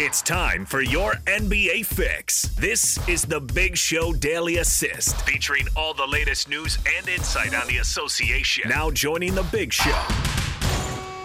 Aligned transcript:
It's 0.00 0.22
time 0.22 0.66
for 0.66 0.80
your 0.80 1.12
NBA 1.26 1.86
fix. 1.86 2.42
This 2.56 2.98
is 3.08 3.22
the 3.22 3.38
Big 3.38 3.76
Show 3.76 4.12
Daily 4.12 4.56
Assist, 4.56 5.22
featuring 5.22 5.68
all 5.76 5.94
the 5.94 6.04
latest 6.04 6.48
news 6.48 6.78
and 6.98 7.08
insight 7.08 7.54
on 7.54 7.68
the 7.68 7.76
association. 7.76 8.68
Now 8.68 8.90
joining 8.90 9.36
the 9.36 9.44
Big 9.44 9.72
Show, 9.72 9.96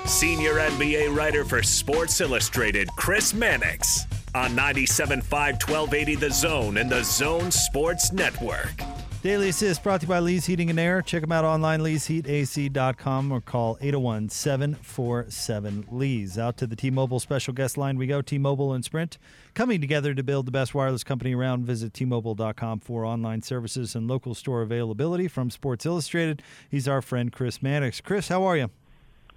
senior 0.06 0.60
NBA 0.60 1.16
writer 1.16 1.44
for 1.44 1.64
Sports 1.64 2.22
Illustrated, 2.22 2.90
Chris 2.96 3.34
Mannix, 3.34 4.06
on 4.36 4.52
97.5 4.52 5.24
1280 5.24 6.16
The 6.16 6.30
Zone 6.30 6.78
and 6.78 6.92
the 6.92 7.04
Zone 7.04 7.50
Sports 7.50 8.12
Network. 8.12 8.84
Daily 9.22 9.50
Assist 9.50 9.84
brought 9.84 10.00
to 10.00 10.06
you 10.06 10.08
by 10.08 10.20
Lee's 10.20 10.46
Heating 10.46 10.70
and 10.70 10.80
Air. 10.80 11.02
Check 11.02 11.20
them 11.20 11.34
out 11.34 11.44
online, 11.44 11.82
leesheatac.com, 11.82 13.34
or 13.34 13.42
call 13.42 13.78
801 13.82 14.30
747 14.30 15.88
Lees. 15.92 16.38
Out 16.38 16.56
to 16.56 16.66
the 16.66 16.78
T 16.78 16.90
Mobile 16.90 17.20
special 17.20 17.54
guest 17.54 17.78
line 17.78 17.98
we 17.98 18.08
go. 18.08 18.22
T 18.22 18.38
Mobile 18.38 18.72
and 18.72 18.86
Sprint 18.86 19.18
coming 19.54 19.82
together 19.82 20.14
to 20.14 20.24
build 20.24 20.46
the 20.46 20.52
best 20.52 20.74
wireless 20.74 21.04
company 21.04 21.36
around. 21.36 21.66
Visit 21.66 21.94
T-Mobile.com 21.94 22.80
for 22.80 23.04
online 23.04 23.42
services 23.42 23.94
and 23.94 24.08
local 24.08 24.34
store 24.34 24.62
availability. 24.62 25.28
From 25.28 25.50
Sports 25.50 25.86
Illustrated, 25.86 26.42
he's 26.72 26.88
our 26.88 27.02
friend 27.02 27.30
Chris 27.30 27.62
Mannix. 27.62 28.00
Chris, 28.00 28.30
how 28.30 28.44
are 28.44 28.56
you? 28.56 28.70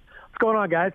What's 0.07 0.37
going 0.39 0.55
on, 0.55 0.69
guys? 0.69 0.93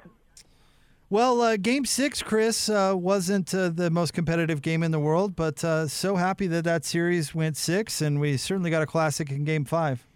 Well, 1.10 1.40
uh, 1.40 1.56
Game 1.56 1.86
Six, 1.86 2.22
Chris, 2.22 2.68
uh, 2.68 2.92
wasn't 2.94 3.54
uh, 3.54 3.70
the 3.70 3.90
most 3.90 4.12
competitive 4.12 4.60
game 4.60 4.82
in 4.82 4.90
the 4.90 4.98
world, 4.98 5.34
but 5.34 5.64
uh, 5.64 5.88
so 5.88 6.16
happy 6.16 6.46
that 6.48 6.64
that 6.64 6.84
series 6.84 7.34
went 7.34 7.56
six, 7.56 8.02
and 8.02 8.20
we 8.20 8.36
certainly 8.36 8.70
got 8.70 8.82
a 8.82 8.86
classic 8.86 9.30
in 9.30 9.44
Game 9.44 9.64
Five. 9.64 10.06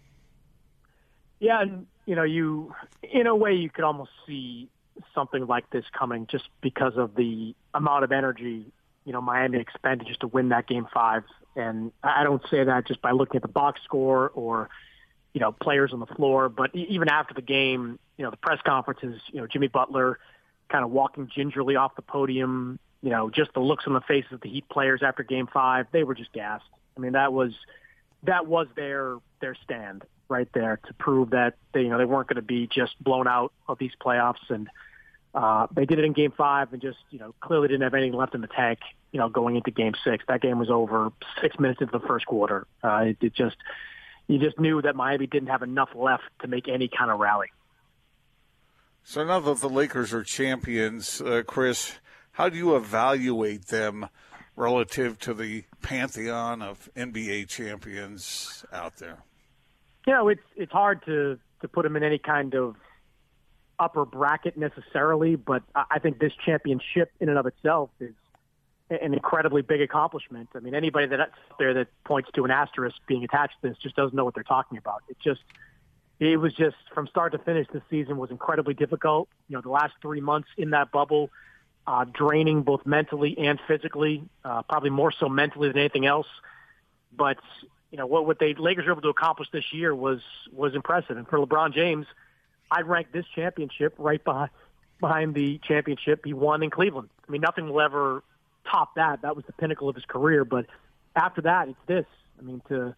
Yeah, 1.39 1.61
and 1.61 1.87
you 2.05 2.15
know, 2.15 2.21
you 2.21 2.75
in 3.01 3.25
a 3.25 3.35
way 3.35 3.53
you 3.53 3.71
could 3.71 3.83
almost 3.83 4.11
see 4.27 4.69
something 5.15 5.47
like 5.47 5.67
this 5.71 5.85
coming, 5.97 6.27
just 6.27 6.47
because 6.61 6.95
of 6.95 7.15
the 7.15 7.55
amount 7.73 8.03
of 8.03 8.11
energy 8.11 8.71
you 9.05 9.13
know 9.13 9.21
Miami 9.21 9.59
expended 9.59 10.07
just 10.07 10.21
to 10.21 10.27
win 10.27 10.49
that 10.49 10.67
Game 10.67 10.87
Five, 10.93 11.23
and 11.55 11.91
I 12.03 12.23
don't 12.23 12.41
say 12.49 12.63
that 12.63 12.87
just 12.87 13.01
by 13.01 13.11
looking 13.11 13.37
at 13.37 13.41
the 13.41 13.47
box 13.47 13.81
score 13.83 14.29
or 14.33 14.69
you 15.33 15.41
know 15.41 15.51
players 15.51 15.91
on 15.91 15.99
the 15.99 16.05
floor, 16.05 16.49
but 16.49 16.73
even 16.75 17.09
after 17.09 17.33
the 17.33 17.41
game, 17.41 17.99
you 18.17 18.23
know 18.23 18.31
the 18.31 18.37
press 18.37 18.59
conferences, 18.65 19.19
you 19.31 19.41
know 19.41 19.47
Jimmy 19.47 19.67
Butler 19.67 20.19
kind 20.73 20.83
of 20.83 20.91
walking 20.91 21.29
gingerly 21.33 21.75
off 21.75 21.95
the 21.95 22.01
podium. 22.01 22.79
You 23.01 23.11
know, 23.11 23.29
just 23.29 23.53
the 23.53 23.59
looks 23.59 23.85
on 23.85 23.93
the 23.93 24.01
faces 24.01 24.33
of 24.33 24.41
the 24.41 24.49
Heat 24.49 24.67
players 24.69 25.01
after 25.03 25.23
Game 25.23 25.47
Five, 25.47 25.87
they 25.91 26.03
were 26.03 26.15
just 26.15 26.33
gassed. 26.33 26.65
I 26.97 26.99
mean, 26.99 27.13
that 27.13 27.31
was 27.31 27.53
that 28.23 28.47
was 28.47 28.67
their 28.75 29.17
their 29.39 29.55
stand 29.63 30.03
right 30.29 30.47
there 30.53 30.79
to 30.87 30.93
prove 30.95 31.29
that 31.29 31.55
they 31.73 31.81
you 31.81 31.89
know 31.89 31.97
they 31.97 32.05
weren't 32.05 32.27
going 32.27 32.37
to 32.37 32.41
be 32.41 32.67
just 32.67 33.01
blown 33.01 33.27
out 33.27 33.53
of 33.67 33.77
these 33.77 33.91
playoffs, 34.03 34.49
and 34.49 34.67
uh, 35.35 35.67
they 35.71 35.85
did 35.85 35.99
it 35.99 36.05
in 36.05 36.13
Game 36.13 36.33
Five 36.35 36.73
and 36.73 36.81
just 36.81 36.97
you 37.11 37.19
know 37.19 37.35
clearly 37.39 37.67
didn't 37.67 37.83
have 37.83 37.93
anything 37.93 38.17
left 38.17 38.33
in 38.33 38.41
the 38.41 38.47
tank. 38.47 38.79
You 39.11 39.19
know, 39.19 39.29
going 39.29 39.57
into 39.57 39.69
Game 39.69 39.93
Six, 40.03 40.23
that 40.27 40.41
game 40.41 40.57
was 40.57 40.71
over 40.71 41.11
six 41.39 41.59
minutes 41.59 41.81
into 41.81 41.91
the 41.91 42.07
first 42.07 42.25
quarter. 42.25 42.65
Uh, 42.83 43.05
it, 43.07 43.17
it 43.21 43.33
just 43.35 43.57
you 44.27 44.39
just 44.39 44.57
knew 44.57 44.81
that 44.81 44.95
Miami 44.95 45.27
didn't 45.27 45.49
have 45.49 45.61
enough 45.61 45.89
left 45.93 46.23
to 46.41 46.47
make 46.47 46.67
any 46.67 46.87
kind 46.87 47.11
of 47.11 47.19
rally. 47.19 47.51
So 49.03 49.23
now 49.23 49.39
that 49.41 49.59
the 49.59 49.69
Lakers 49.69 50.13
are 50.13 50.23
champions, 50.23 51.21
uh, 51.21 51.43
Chris, 51.45 51.93
how 52.31 52.49
do 52.49 52.57
you 52.57 52.75
evaluate 52.75 53.67
them 53.67 54.07
relative 54.55 55.19
to 55.19 55.33
the 55.33 55.65
pantheon 55.81 56.61
of 56.61 56.89
NBA 56.95 57.49
champions 57.49 58.65
out 58.71 58.97
there? 58.97 59.17
You 60.07 60.13
know, 60.13 60.27
it's 60.29 60.41
it's 60.55 60.71
hard 60.71 61.03
to 61.05 61.37
to 61.61 61.67
put 61.67 61.83
them 61.83 61.95
in 61.95 62.03
any 62.03 62.17
kind 62.17 62.55
of 62.55 62.75
upper 63.79 64.05
bracket 64.05 64.57
necessarily, 64.57 65.35
but 65.35 65.63
I 65.75 65.99
think 65.99 66.19
this 66.19 66.33
championship 66.45 67.11
in 67.19 67.29
and 67.29 67.37
of 67.37 67.45
itself 67.45 67.89
is 67.99 68.13
an 68.89 69.13
incredibly 69.13 69.61
big 69.61 69.81
accomplishment. 69.81 70.49
I 70.55 70.59
mean, 70.59 70.75
anybody 70.75 71.07
that's 71.07 71.31
there 71.57 71.73
that 71.73 71.87
points 72.05 72.29
to 72.35 72.45
an 72.45 72.51
asterisk 72.51 72.97
being 73.07 73.23
attached 73.23 73.55
to 73.61 73.69
this 73.69 73.77
just 73.77 73.95
doesn't 73.95 74.15
know 74.15 74.25
what 74.25 74.35
they're 74.35 74.43
talking 74.43 74.77
about. 74.77 75.03
It 75.09 75.17
just 75.19 75.41
it 76.31 76.37
was 76.37 76.53
just 76.53 76.75
from 76.93 77.07
start 77.07 77.33
to 77.33 77.39
finish 77.39 77.67
this 77.73 77.81
season 77.89 78.17
was 78.17 78.31
incredibly 78.31 78.73
difficult. 78.73 79.27
You 79.49 79.57
know, 79.57 79.61
the 79.61 79.69
last 79.69 79.93
three 80.01 80.21
months 80.21 80.47
in 80.57 80.71
that 80.71 80.91
bubble, 80.91 81.29
uh, 81.85 82.05
draining 82.05 82.63
both 82.63 82.85
mentally 82.85 83.37
and 83.37 83.59
physically, 83.67 84.23
uh, 84.45 84.61
probably 84.63 84.89
more 84.89 85.11
so 85.11 85.27
mentally 85.27 85.67
than 85.67 85.77
anything 85.77 86.05
else. 86.05 86.27
But 87.15 87.37
you 87.91 87.97
know 87.97 88.07
what 88.07 88.25
what 88.25 88.39
they 88.39 88.53
Lakers 88.53 88.85
were 88.85 88.93
able 88.93 89.01
to 89.03 89.09
accomplish 89.09 89.49
this 89.51 89.73
year 89.73 89.93
was 89.93 90.21
was 90.51 90.75
impressive. 90.75 91.17
And 91.17 91.27
for 91.27 91.39
LeBron 91.39 91.73
James, 91.73 92.07
I'd 92.71 92.87
rank 92.87 93.11
this 93.11 93.25
championship 93.35 93.93
right 93.97 94.23
behind 94.23 94.49
behind 94.99 95.35
the 95.35 95.59
championship 95.67 96.21
he 96.25 96.33
won 96.33 96.63
in 96.63 96.69
Cleveland. 96.69 97.09
I 97.27 97.31
mean, 97.31 97.41
nothing 97.41 97.69
will 97.69 97.81
ever 97.81 98.23
top 98.69 98.95
that. 98.95 99.21
That 99.21 99.35
was 99.35 99.45
the 99.45 99.53
pinnacle 99.53 99.89
of 99.89 99.95
his 99.95 100.05
career. 100.05 100.45
But 100.45 100.65
after 101.15 101.41
that, 101.41 101.67
it's 101.67 101.77
this. 101.87 102.05
I 102.39 102.41
mean, 102.41 102.61
to 102.69 102.95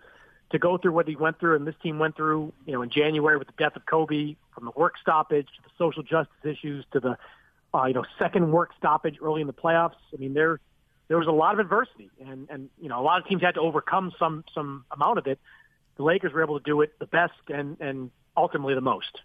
to 0.52 0.60
go 0.60 0.78
through 0.78 0.92
what 0.92 1.08
he 1.08 1.16
went 1.16 1.40
through 1.40 1.56
and 1.56 1.68
this 1.68 1.76
team 1.82 2.00
went 2.00 2.16
through, 2.16 2.54
you 2.66 2.74
know, 2.74 2.82
in 2.82 2.90
January 2.90 3.38
with 3.38 3.48
the 3.48 3.54
death 3.58 3.76
of 3.76 3.86
Kobe, 3.86 4.36
from 4.54 4.66
the 4.66 4.72
work 4.76 4.94
stoppage 5.02 5.48
to 5.48 5.62
the 5.64 5.70
social 5.78 6.04
justice 6.04 6.36
issues 6.44 6.86
to 6.94 7.00
the, 7.00 7.18
uh, 7.74 7.86
you 7.86 7.94
know, 7.94 8.06
second 8.20 8.52
work 8.52 8.72
stoppage 8.78 9.18
early 9.22 9.42
in 9.42 9.48
the 9.48 9.54
playoffs. 9.54 9.96
I 10.14 10.18
mean, 10.18 10.34
there 10.34 10.60
there 11.08 11.18
was 11.18 11.28
a 11.28 11.32
lot 11.32 11.54
of 11.54 11.60
adversity, 11.60 12.10
and 12.26 12.48
and 12.50 12.70
you 12.82 12.90
know, 12.90 13.00
a 13.00 13.04
lot 13.04 13.22
of 13.22 13.28
teams 13.28 13.42
had 13.42 13.56
to 13.56 13.62
overcome 13.62 14.12
some 14.18 14.44
some 14.54 14.86
amount 14.92 15.20
of 15.20 15.28
it. 15.28 15.40
The 15.98 16.04
Lakers 16.04 16.34
were 16.34 16.44
able 16.44 16.60
to 16.60 16.64
do 16.64 16.82
it 16.82 16.98
the 17.00 17.06
best 17.06 17.34
and 17.50 17.78
and 17.80 18.12
ultimately 18.36 18.76
the 18.76 18.82
most. 18.82 19.22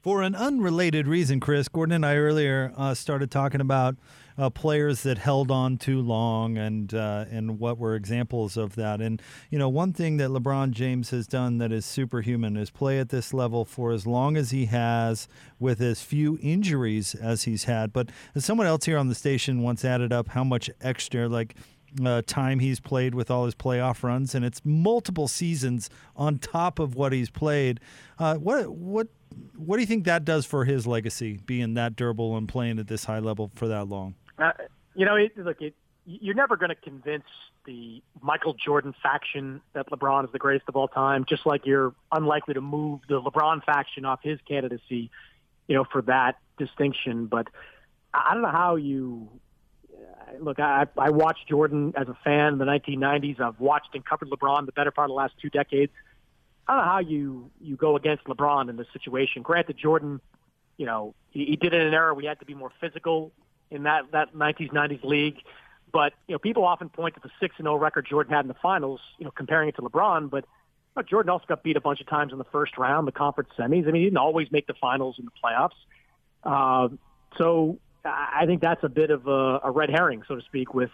For 0.00 0.22
an 0.22 0.34
unrelated 0.34 1.06
reason, 1.06 1.40
Chris, 1.40 1.68
Gordon 1.68 1.96
and 1.96 2.06
I 2.06 2.16
earlier 2.16 2.72
uh, 2.74 2.94
started 2.94 3.30
talking 3.30 3.60
about 3.60 3.96
uh, 4.38 4.48
players 4.48 5.02
that 5.02 5.18
held 5.18 5.50
on 5.50 5.76
too 5.76 6.00
long 6.00 6.56
and 6.56 6.94
uh, 6.94 7.26
and 7.30 7.58
what 7.58 7.76
were 7.76 7.94
examples 7.94 8.56
of 8.56 8.76
that. 8.76 9.02
And 9.02 9.20
you 9.50 9.58
know, 9.58 9.68
one 9.68 9.92
thing 9.92 10.16
that 10.16 10.30
LeBron 10.30 10.70
James 10.70 11.10
has 11.10 11.26
done 11.26 11.58
that 11.58 11.70
is 11.70 11.84
superhuman 11.84 12.56
is 12.56 12.70
play 12.70 12.98
at 12.98 13.10
this 13.10 13.34
level 13.34 13.66
for 13.66 13.92
as 13.92 14.06
long 14.06 14.38
as 14.38 14.52
he 14.52 14.64
has, 14.66 15.28
with 15.58 15.82
as 15.82 16.00
few 16.00 16.38
injuries 16.40 17.14
as 17.14 17.42
he's 17.42 17.64
had. 17.64 17.92
But 17.92 18.08
someone 18.38 18.66
else 18.66 18.86
here 18.86 18.96
on 18.96 19.08
the 19.08 19.14
station 19.14 19.60
once 19.60 19.84
added 19.84 20.14
up 20.14 20.28
how 20.28 20.44
much 20.44 20.70
extra 20.80 21.28
like. 21.28 21.56
Uh, 22.04 22.22
time 22.24 22.60
he's 22.60 22.78
played 22.78 23.16
with 23.16 23.32
all 23.32 23.46
his 23.46 23.54
playoff 23.56 24.04
runs, 24.04 24.32
and 24.32 24.44
it's 24.44 24.60
multiple 24.64 25.26
seasons 25.26 25.90
on 26.14 26.38
top 26.38 26.78
of 26.78 26.94
what 26.94 27.12
he's 27.12 27.30
played. 27.30 27.80
Uh, 28.16 28.36
what 28.36 28.70
what 28.70 29.08
what 29.56 29.76
do 29.76 29.82
you 29.82 29.86
think 29.86 30.04
that 30.04 30.24
does 30.24 30.46
for 30.46 30.64
his 30.64 30.86
legacy, 30.86 31.38
being 31.44 31.74
that 31.74 31.96
durable 31.96 32.36
and 32.36 32.48
playing 32.48 32.78
at 32.78 32.88
this 32.88 33.04
high 33.04 33.18
level 33.18 33.50
for 33.54 33.68
that 33.68 33.88
long? 33.88 34.14
Uh, 34.38 34.52
you 34.94 35.04
know, 35.04 35.16
it, 35.16 35.36
look, 35.36 35.60
it, 35.60 35.74
you're 36.06 36.34
never 36.34 36.56
going 36.56 36.70
to 36.70 36.74
convince 36.74 37.24
the 37.66 38.02
Michael 38.22 38.54
Jordan 38.54 38.94
faction 39.02 39.60
that 39.74 39.88
LeBron 39.90 40.24
is 40.24 40.32
the 40.32 40.38
greatest 40.38 40.68
of 40.68 40.76
all 40.76 40.88
time, 40.88 41.24
just 41.28 41.46
like 41.46 41.66
you're 41.66 41.94
unlikely 42.10 42.54
to 42.54 42.60
move 42.60 43.00
the 43.08 43.20
LeBron 43.20 43.62
faction 43.64 44.04
off 44.04 44.20
his 44.22 44.38
candidacy, 44.48 45.10
you 45.68 45.74
know, 45.76 45.84
for 45.84 46.02
that 46.02 46.36
distinction. 46.58 47.26
But 47.26 47.48
I 48.14 48.32
don't 48.32 48.42
know 48.42 48.50
how 48.50 48.76
you 48.76 49.28
uh, 49.92 50.42
look. 50.42 50.58
I, 50.58 50.86
I 50.96 51.10
watched 51.10 51.48
Jordan 51.48 51.92
as 51.96 52.08
a 52.08 52.16
fan 52.24 52.54
in 52.54 52.58
the 52.58 52.64
1990s. 52.64 53.40
I've 53.40 53.60
watched 53.60 53.94
and 53.94 54.04
covered 54.04 54.30
LeBron 54.30 54.66
the 54.66 54.72
better 54.72 54.90
part 54.90 55.06
of 55.06 55.10
the 55.10 55.16
last 55.16 55.34
two 55.40 55.50
decades. 55.50 55.92
I 56.70 56.74
don't 56.74 56.84
know 56.84 56.92
how 56.92 56.98
you 57.00 57.50
you 57.60 57.74
go 57.74 57.96
against 57.96 58.24
LeBron 58.26 58.70
in 58.70 58.76
this 58.76 58.86
situation. 58.92 59.42
Granted, 59.42 59.76
Jordan, 59.76 60.20
you 60.76 60.86
know, 60.86 61.16
he, 61.30 61.44
he 61.46 61.56
did 61.56 61.74
it 61.74 61.80
in 61.80 61.88
an 61.88 61.94
era 61.94 62.14
we 62.14 62.26
had 62.26 62.38
to 62.38 62.44
be 62.46 62.54
more 62.54 62.70
physical 62.80 63.32
in 63.72 63.82
that 63.82 64.12
that 64.12 64.34
90s 64.34 64.70
90s 64.70 65.02
league. 65.02 65.38
But 65.92 66.12
you 66.28 66.34
know, 66.34 66.38
people 66.38 66.64
often 66.64 66.88
point 66.88 67.16
to 67.16 67.20
the 67.20 67.30
six 67.40 67.56
and 67.58 67.64
zero 67.64 67.76
record 67.76 68.06
Jordan 68.08 68.32
had 68.32 68.44
in 68.44 68.48
the 68.48 68.54
finals, 68.62 69.00
you 69.18 69.24
know, 69.24 69.32
comparing 69.32 69.68
it 69.68 69.74
to 69.76 69.82
LeBron. 69.82 70.30
But 70.30 70.44
you 70.44 71.02
know, 71.02 71.02
Jordan 71.02 71.30
also 71.30 71.44
got 71.48 71.64
beat 71.64 71.76
a 71.76 71.80
bunch 71.80 72.00
of 72.00 72.06
times 72.06 72.30
in 72.30 72.38
the 72.38 72.44
first 72.44 72.78
round, 72.78 73.08
the 73.08 73.12
conference 73.12 73.50
semis. 73.58 73.88
I 73.88 73.90
mean, 73.90 73.94
he 73.96 74.04
didn't 74.04 74.18
always 74.18 74.52
make 74.52 74.68
the 74.68 74.74
finals 74.74 75.16
and 75.18 75.26
the 75.26 75.32
playoffs. 75.42 75.70
Uh, 76.44 76.94
so 77.36 77.80
I 78.04 78.44
think 78.46 78.60
that's 78.60 78.84
a 78.84 78.88
bit 78.88 79.10
of 79.10 79.26
a, 79.26 79.58
a 79.64 79.70
red 79.72 79.90
herring, 79.90 80.22
so 80.28 80.36
to 80.36 80.42
speak, 80.42 80.72
with 80.72 80.90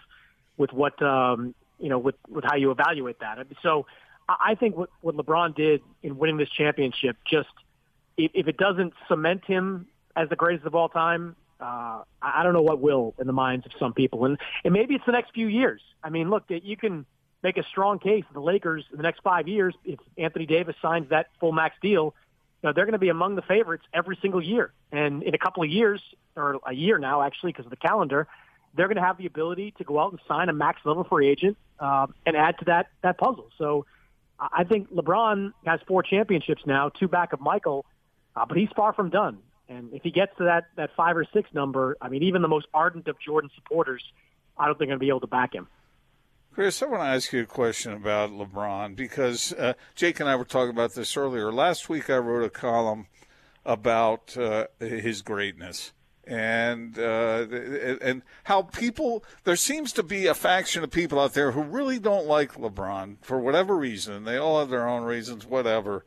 with 0.57 0.73
what 0.73 0.99
um, 1.03 1.53
you 1.77 1.89
know, 1.89 1.99
with 1.99 2.15
with 2.27 2.45
how 2.45 2.55
you 2.55 2.71
evaluate 2.71 3.19
that. 3.19 3.45
So 3.61 3.85
I 4.29 4.55
think 4.55 4.75
what 4.75 4.89
what 5.01 5.15
LeBron 5.15 5.55
did 5.55 5.81
in 6.03 6.17
winning 6.17 6.37
this 6.37 6.49
championship 6.49 7.17
just 7.29 7.49
if, 8.17 8.31
if 8.33 8.47
it 8.47 8.57
doesn't 8.57 8.93
cement 9.07 9.45
him 9.45 9.87
as 10.15 10.29
the 10.29 10.35
greatest 10.35 10.65
of 10.65 10.75
all 10.75 10.89
time, 10.89 11.35
uh, 11.59 12.01
I 12.21 12.43
don't 12.43 12.53
know 12.53 12.61
what 12.61 12.79
will 12.79 13.13
in 13.19 13.27
the 13.27 13.33
minds 13.33 13.65
of 13.65 13.71
some 13.79 13.93
people, 13.93 14.25
and 14.25 14.37
and 14.63 14.73
maybe 14.73 14.95
it's 14.95 15.05
the 15.05 15.11
next 15.11 15.33
few 15.33 15.47
years. 15.47 15.81
I 16.03 16.09
mean, 16.09 16.29
look, 16.29 16.43
you 16.49 16.77
can 16.77 17.05
make 17.43 17.57
a 17.57 17.63
strong 17.63 17.99
case 17.99 18.23
for 18.27 18.33
the 18.33 18.41
Lakers 18.41 18.85
in 18.91 18.97
the 18.97 19.03
next 19.03 19.21
five 19.21 19.47
years 19.47 19.75
if 19.85 19.99
Anthony 20.17 20.45
Davis 20.45 20.75
signs 20.81 21.09
that 21.09 21.27
full 21.39 21.51
max 21.51 21.75
deal. 21.81 22.13
You 22.61 22.69
know, 22.69 22.73
they're 22.73 22.85
going 22.85 22.93
to 22.93 22.99
be 22.99 23.09
among 23.09 23.35
the 23.35 23.43
favorites 23.43 23.85
every 23.93 24.17
single 24.21 24.43
year, 24.43 24.73
and 24.91 25.23
in 25.23 25.33
a 25.35 25.37
couple 25.37 25.63
of 25.63 25.69
years 25.69 26.01
or 26.35 26.59
a 26.65 26.73
year 26.73 26.97
now, 26.97 27.21
actually, 27.21 27.51
because 27.51 27.65
of 27.65 27.71
the 27.71 27.77
calendar, 27.77 28.27
they're 28.75 28.87
going 28.87 28.97
to 28.97 29.03
have 29.03 29.17
the 29.17 29.25
ability 29.25 29.73
to 29.77 29.83
go 29.83 29.99
out 29.99 30.11
and 30.11 30.19
sign 30.27 30.49
a 30.49 30.53
max 30.53 30.81
level 30.83 31.03
free 31.03 31.27
agent 31.27 31.57
uh, 31.79 32.07
and 32.25 32.35
add 32.35 32.57
to 32.59 32.65
that 32.65 32.87
that 33.03 33.17
puzzle. 33.17 33.49
So, 33.57 33.85
I 34.39 34.63
think 34.63 34.91
LeBron 34.93 35.53
has 35.65 35.79
four 35.87 36.03
championships 36.03 36.61
now, 36.65 36.89
two 36.89 37.07
back 37.07 37.33
of 37.33 37.41
Michael, 37.41 37.85
uh, 38.35 38.45
but 38.45 38.57
he's 38.57 38.69
far 38.75 38.93
from 38.93 39.09
done 39.09 39.39
And 39.67 39.93
if 39.93 40.03
he 40.03 40.11
gets 40.11 40.35
to 40.37 40.45
that 40.45 40.65
that 40.75 40.91
five 40.95 41.17
or 41.17 41.25
six 41.33 41.49
number, 41.53 41.97
I 42.01 42.09
mean, 42.09 42.23
even 42.23 42.41
the 42.41 42.47
most 42.47 42.67
ardent 42.73 43.07
of 43.07 43.19
Jordan 43.19 43.49
supporters, 43.55 44.03
I 44.57 44.65
don't 44.67 44.77
think 44.77 44.89
are 44.89 44.91
going 44.91 44.99
to 44.99 45.03
be 45.03 45.09
able 45.09 45.21
to 45.21 45.27
back 45.27 45.53
him. 45.53 45.67
Chris, 46.53 46.81
I 46.81 46.87
want 46.87 47.03
to 47.03 47.07
ask 47.07 47.33
you 47.33 47.43
a 47.43 47.45
question 47.45 47.93
about 47.93 48.31
LeBron 48.31 48.95
because 48.95 49.53
uh, 49.53 49.73
Jake 49.95 50.19
and 50.19 50.27
I 50.27 50.35
were 50.35 50.45
talking 50.45 50.71
about 50.71 50.93
this 50.93 51.15
earlier. 51.15 51.51
Last 51.51 51.87
week, 51.87 52.09
I 52.09 52.17
wrote 52.17 52.43
a 52.43 52.49
column 52.49 53.07
about 53.63 54.35
uh, 54.37 54.67
his 54.79 55.21
greatness 55.21 55.93
and 56.27 56.99
uh, 56.99 57.47
and 58.01 58.21
how 58.43 58.63
people 58.63 59.23
there 59.45 59.55
seems 59.55 59.93
to 59.93 60.03
be 60.03 60.27
a 60.27 60.33
faction 60.33 60.83
of 60.83 60.91
people 60.91 61.19
out 61.19 61.33
there 61.33 61.51
who 61.51 61.63
really 61.63 61.99
don't 61.99 62.25
like 62.25 62.53
LeBron 62.55 63.17
for 63.21 63.39
whatever 63.39 63.75
reason. 63.75 64.25
They 64.25 64.37
all 64.37 64.59
have 64.59 64.69
their 64.69 64.87
own 64.87 65.03
reasons, 65.03 65.45
whatever. 65.45 66.03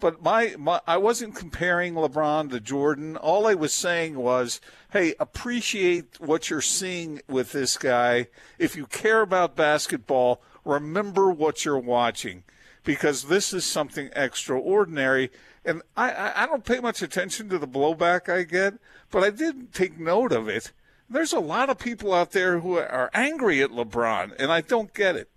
But 0.00 0.22
my, 0.22 0.54
my 0.58 0.80
I 0.86 0.96
wasn't 0.96 1.34
comparing 1.34 1.94
LeBron 1.94 2.50
to 2.50 2.60
Jordan. 2.60 3.16
All 3.16 3.46
I 3.46 3.54
was 3.54 3.72
saying 3.72 4.16
was, 4.16 4.60
hey, 4.92 5.14
appreciate 5.18 6.20
what 6.20 6.48
you're 6.48 6.60
seeing 6.60 7.20
with 7.28 7.52
this 7.52 7.76
guy. 7.76 8.28
If 8.58 8.76
you 8.76 8.86
care 8.86 9.20
about 9.20 9.56
basketball, 9.56 10.40
remember 10.64 11.30
what 11.30 11.64
you're 11.64 11.78
watching 11.78 12.44
because 12.84 13.24
this 13.24 13.52
is 13.52 13.64
something 13.64 14.10
extraordinary. 14.14 15.30
And 15.64 15.82
I, 15.96 16.32
I 16.34 16.46
don't 16.46 16.64
pay 16.64 16.80
much 16.80 17.02
attention 17.02 17.48
to 17.50 17.58
the 17.58 17.68
blowback 17.68 18.32
I 18.32 18.42
get, 18.42 18.74
but 19.10 19.22
I 19.22 19.30
did 19.30 19.72
take 19.72 19.98
note 19.98 20.32
of 20.32 20.48
it. 20.48 20.72
There's 21.10 21.32
a 21.32 21.40
lot 21.40 21.70
of 21.70 21.78
people 21.78 22.12
out 22.12 22.32
there 22.32 22.60
who 22.60 22.78
are 22.78 23.10
angry 23.14 23.62
at 23.62 23.70
LeBron, 23.70 24.34
and 24.38 24.52
I 24.52 24.60
don't 24.60 24.92
get 24.92 25.16
it. 25.16 25.30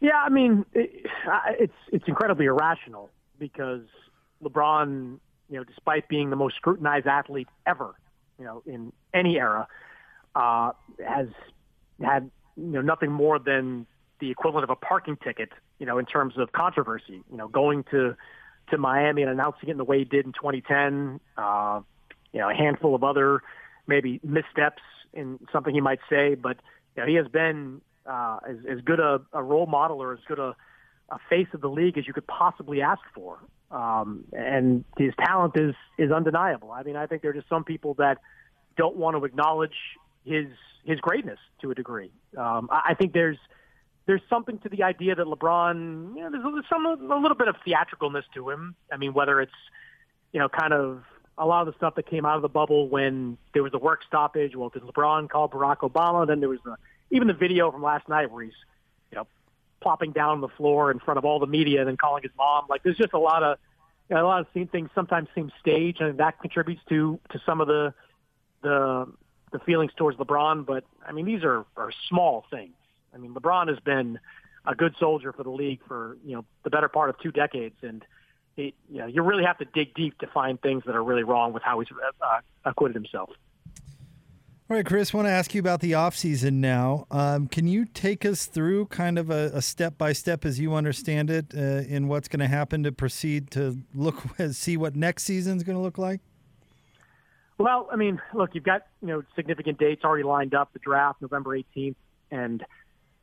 Yeah, 0.00 0.16
I 0.16 0.28
mean, 0.28 0.66
it, 0.74 1.06
it's 1.58 1.72
it's 1.90 2.04
incredibly 2.06 2.46
irrational 2.46 3.10
because 3.38 3.82
LeBron, 4.42 5.18
you 5.48 5.56
know, 5.56 5.64
despite 5.64 6.08
being 6.08 6.30
the 6.30 6.36
most 6.36 6.56
scrutinized 6.56 7.06
athlete 7.06 7.48
ever, 7.66 7.94
you 8.38 8.44
know, 8.44 8.62
in 8.66 8.92
any 9.14 9.38
era, 9.38 9.68
uh, 10.34 10.72
has 11.04 11.28
had 12.02 12.30
you 12.56 12.66
know 12.66 12.82
nothing 12.82 13.10
more 13.10 13.38
than 13.38 13.86
the 14.20 14.30
equivalent 14.30 14.64
of 14.64 14.70
a 14.70 14.76
parking 14.76 15.16
ticket, 15.16 15.50
you 15.78 15.86
know, 15.86 15.98
in 15.98 16.06
terms 16.06 16.34
of 16.36 16.52
controversy. 16.52 17.22
You 17.30 17.36
know, 17.36 17.48
going 17.48 17.84
to 17.90 18.16
to 18.70 18.78
Miami 18.78 19.22
and 19.22 19.30
announcing 19.30 19.68
it 19.68 19.72
in 19.72 19.78
the 19.78 19.84
way 19.84 19.98
he 19.98 20.04
did 20.04 20.26
in 20.26 20.32
2010. 20.32 21.20
Uh, 21.36 21.80
you 22.32 22.40
know, 22.40 22.50
a 22.50 22.54
handful 22.54 22.94
of 22.94 23.04
other 23.04 23.42
maybe 23.86 24.20
missteps 24.22 24.82
in 25.12 25.38
something 25.52 25.72
he 25.72 25.80
might 25.80 26.00
say, 26.10 26.34
but 26.34 26.58
you 26.96 27.02
know, 27.02 27.08
he 27.08 27.14
has 27.14 27.28
been 27.28 27.80
uh, 28.06 28.38
as, 28.48 28.56
as 28.68 28.80
good 28.80 29.00
a, 29.00 29.20
a 29.32 29.42
role 29.42 29.66
model 29.66 30.02
or 30.02 30.12
as 30.12 30.18
good 30.26 30.38
a, 30.38 30.54
a 31.10 31.18
face 31.30 31.46
of 31.54 31.60
the 31.60 31.68
league 31.68 31.96
as 31.96 32.06
you 32.06 32.12
could 32.12 32.26
possibly 32.26 32.82
ask 32.82 33.00
for. 33.14 33.38
Um, 33.70 34.24
and 34.32 34.84
his 34.96 35.12
talent 35.18 35.54
is 35.56 35.74
is 35.98 36.12
undeniable. 36.12 36.70
I 36.70 36.84
mean, 36.84 36.96
I 36.96 37.06
think 37.06 37.22
there 37.22 37.32
are 37.32 37.34
just 37.34 37.48
some 37.48 37.64
people 37.64 37.94
that 37.94 38.18
don't 38.76 38.96
want 38.96 39.16
to 39.16 39.24
acknowledge 39.24 39.74
his 40.24 40.46
his 40.84 41.00
greatness 41.00 41.38
to 41.62 41.72
a 41.72 41.74
degree. 41.74 42.12
Um, 42.36 42.68
I, 42.70 42.90
I 42.90 42.94
think 42.94 43.12
there's 43.12 43.38
there's 44.06 44.22
something 44.30 44.58
to 44.60 44.68
the 44.68 44.82
idea 44.82 45.14
that 45.14 45.26
LeBron, 45.26 46.16
you 46.16 46.22
know, 46.22 46.30
there's 46.30 46.64
some 46.68 46.86
a 46.86 46.94
little 46.94 47.36
bit 47.36 47.48
of 47.48 47.56
theatricalness 47.66 48.24
to 48.34 48.50
him. 48.50 48.74
I 48.92 48.96
mean, 48.96 49.12
whether 49.12 49.40
it's 49.40 49.52
you 50.36 50.40
know, 50.40 50.50
kind 50.50 50.74
of 50.74 51.02
a 51.38 51.46
lot 51.46 51.66
of 51.66 51.72
the 51.72 51.76
stuff 51.78 51.94
that 51.94 52.06
came 52.06 52.26
out 52.26 52.36
of 52.36 52.42
the 52.42 52.48
bubble 52.48 52.90
when 52.90 53.38
there 53.54 53.62
was 53.62 53.72
a 53.72 53.78
work 53.78 54.00
stoppage. 54.06 54.54
Well, 54.54 54.68
did 54.68 54.82
LeBron 54.82 55.30
call 55.30 55.48
Barack 55.48 55.78
Obama? 55.78 56.26
Then 56.26 56.40
there 56.40 56.48
was 56.50 56.58
the 56.62 56.76
even 57.10 57.26
the 57.26 57.34
video 57.34 57.70
from 57.70 57.82
last 57.82 58.06
night 58.06 58.30
where 58.30 58.44
he's, 58.44 58.52
you 59.10 59.16
know, 59.16 59.26
plopping 59.80 60.12
down 60.12 60.30
on 60.30 60.40
the 60.42 60.48
floor 60.48 60.90
in 60.90 60.98
front 60.98 61.16
of 61.16 61.24
all 61.24 61.38
the 61.38 61.46
media 61.46 61.80
and 61.80 61.88
then 61.88 61.96
calling 61.96 62.22
his 62.22 62.32
mom. 62.36 62.66
Like 62.68 62.82
there's 62.82 62.98
just 62.98 63.14
a 63.14 63.18
lot 63.18 63.42
of, 63.42 63.58
you 64.10 64.16
know, 64.16 64.24
a 64.24 64.28
lot 64.28 64.40
of 64.40 64.46
scene 64.52 64.66
things 64.66 64.90
sometimes 64.94 65.28
seem 65.34 65.50
staged, 65.58 66.02
and 66.02 66.18
that 66.18 66.38
contributes 66.40 66.82
to 66.90 67.18
to 67.30 67.40
some 67.46 67.62
of 67.62 67.66
the 67.66 67.94
the 68.62 69.10
the 69.52 69.58
feelings 69.60 69.92
towards 69.96 70.18
LeBron. 70.18 70.66
But 70.66 70.84
I 71.06 71.12
mean, 71.12 71.24
these 71.24 71.44
are 71.44 71.64
are 71.76 71.92
small 72.08 72.44
things. 72.50 72.74
I 73.14 73.18
mean, 73.18 73.34
LeBron 73.34 73.68
has 73.68 73.78
been 73.80 74.18
a 74.66 74.74
good 74.74 74.94
soldier 74.98 75.32
for 75.32 75.42
the 75.42 75.50
league 75.50 75.80
for 75.86 76.16
you 76.24 76.36
know 76.36 76.44
the 76.64 76.70
better 76.70 76.88
part 76.88 77.10
of 77.10 77.18
two 77.20 77.30
decades, 77.30 77.76
and 77.82 78.04
it, 78.56 78.74
you 78.90 78.98
know 78.98 79.06
you 79.06 79.22
really 79.22 79.44
have 79.44 79.58
to 79.58 79.64
dig 79.64 79.94
deep 79.94 80.18
to 80.18 80.26
find 80.26 80.60
things 80.60 80.82
that 80.86 80.94
are 80.94 81.04
really 81.04 81.24
wrong 81.24 81.52
with 81.52 81.62
how 81.62 81.78
he's 81.80 81.88
uh, 82.20 82.40
acquitted 82.64 82.94
himself. 82.94 83.30
All 84.68 84.76
right, 84.76 84.84
Chris, 84.84 85.14
I 85.14 85.18
want 85.18 85.28
to 85.28 85.32
ask 85.32 85.54
you 85.54 85.60
about 85.60 85.78
the 85.78 85.92
offseason 85.92 86.54
now. 86.54 87.06
Um, 87.12 87.46
can 87.46 87.68
you 87.68 87.84
take 87.84 88.24
us 88.24 88.46
through 88.46 88.86
kind 88.86 89.16
of 89.16 89.30
a, 89.30 89.62
step 89.62 89.96
by 89.96 90.12
step 90.12 90.44
as 90.44 90.58
you 90.58 90.74
understand 90.74 91.30
it 91.30 91.54
uh, 91.54 91.86
in 91.86 92.08
what's 92.08 92.26
going 92.26 92.40
to 92.40 92.48
happen 92.48 92.82
to 92.82 92.90
proceed 92.90 93.52
to 93.52 93.78
look 93.94 94.20
see 94.50 94.76
what 94.76 94.96
next 94.96 95.22
season 95.22 95.56
is 95.56 95.62
going 95.62 95.76
to 95.76 95.82
look 95.82 95.98
like? 95.98 96.20
Well, 97.58 97.88
I 97.92 97.96
mean, 97.96 98.20
look, 98.34 98.56
you've 98.56 98.64
got 98.64 98.86
you 99.00 99.06
know 99.06 99.22
significant 99.36 99.78
dates 99.78 100.04
already 100.04 100.24
lined 100.24 100.52
up. 100.52 100.72
The 100.72 100.80
draft, 100.80 101.22
November 101.22 101.56
18th, 101.56 101.94
and 102.32 102.64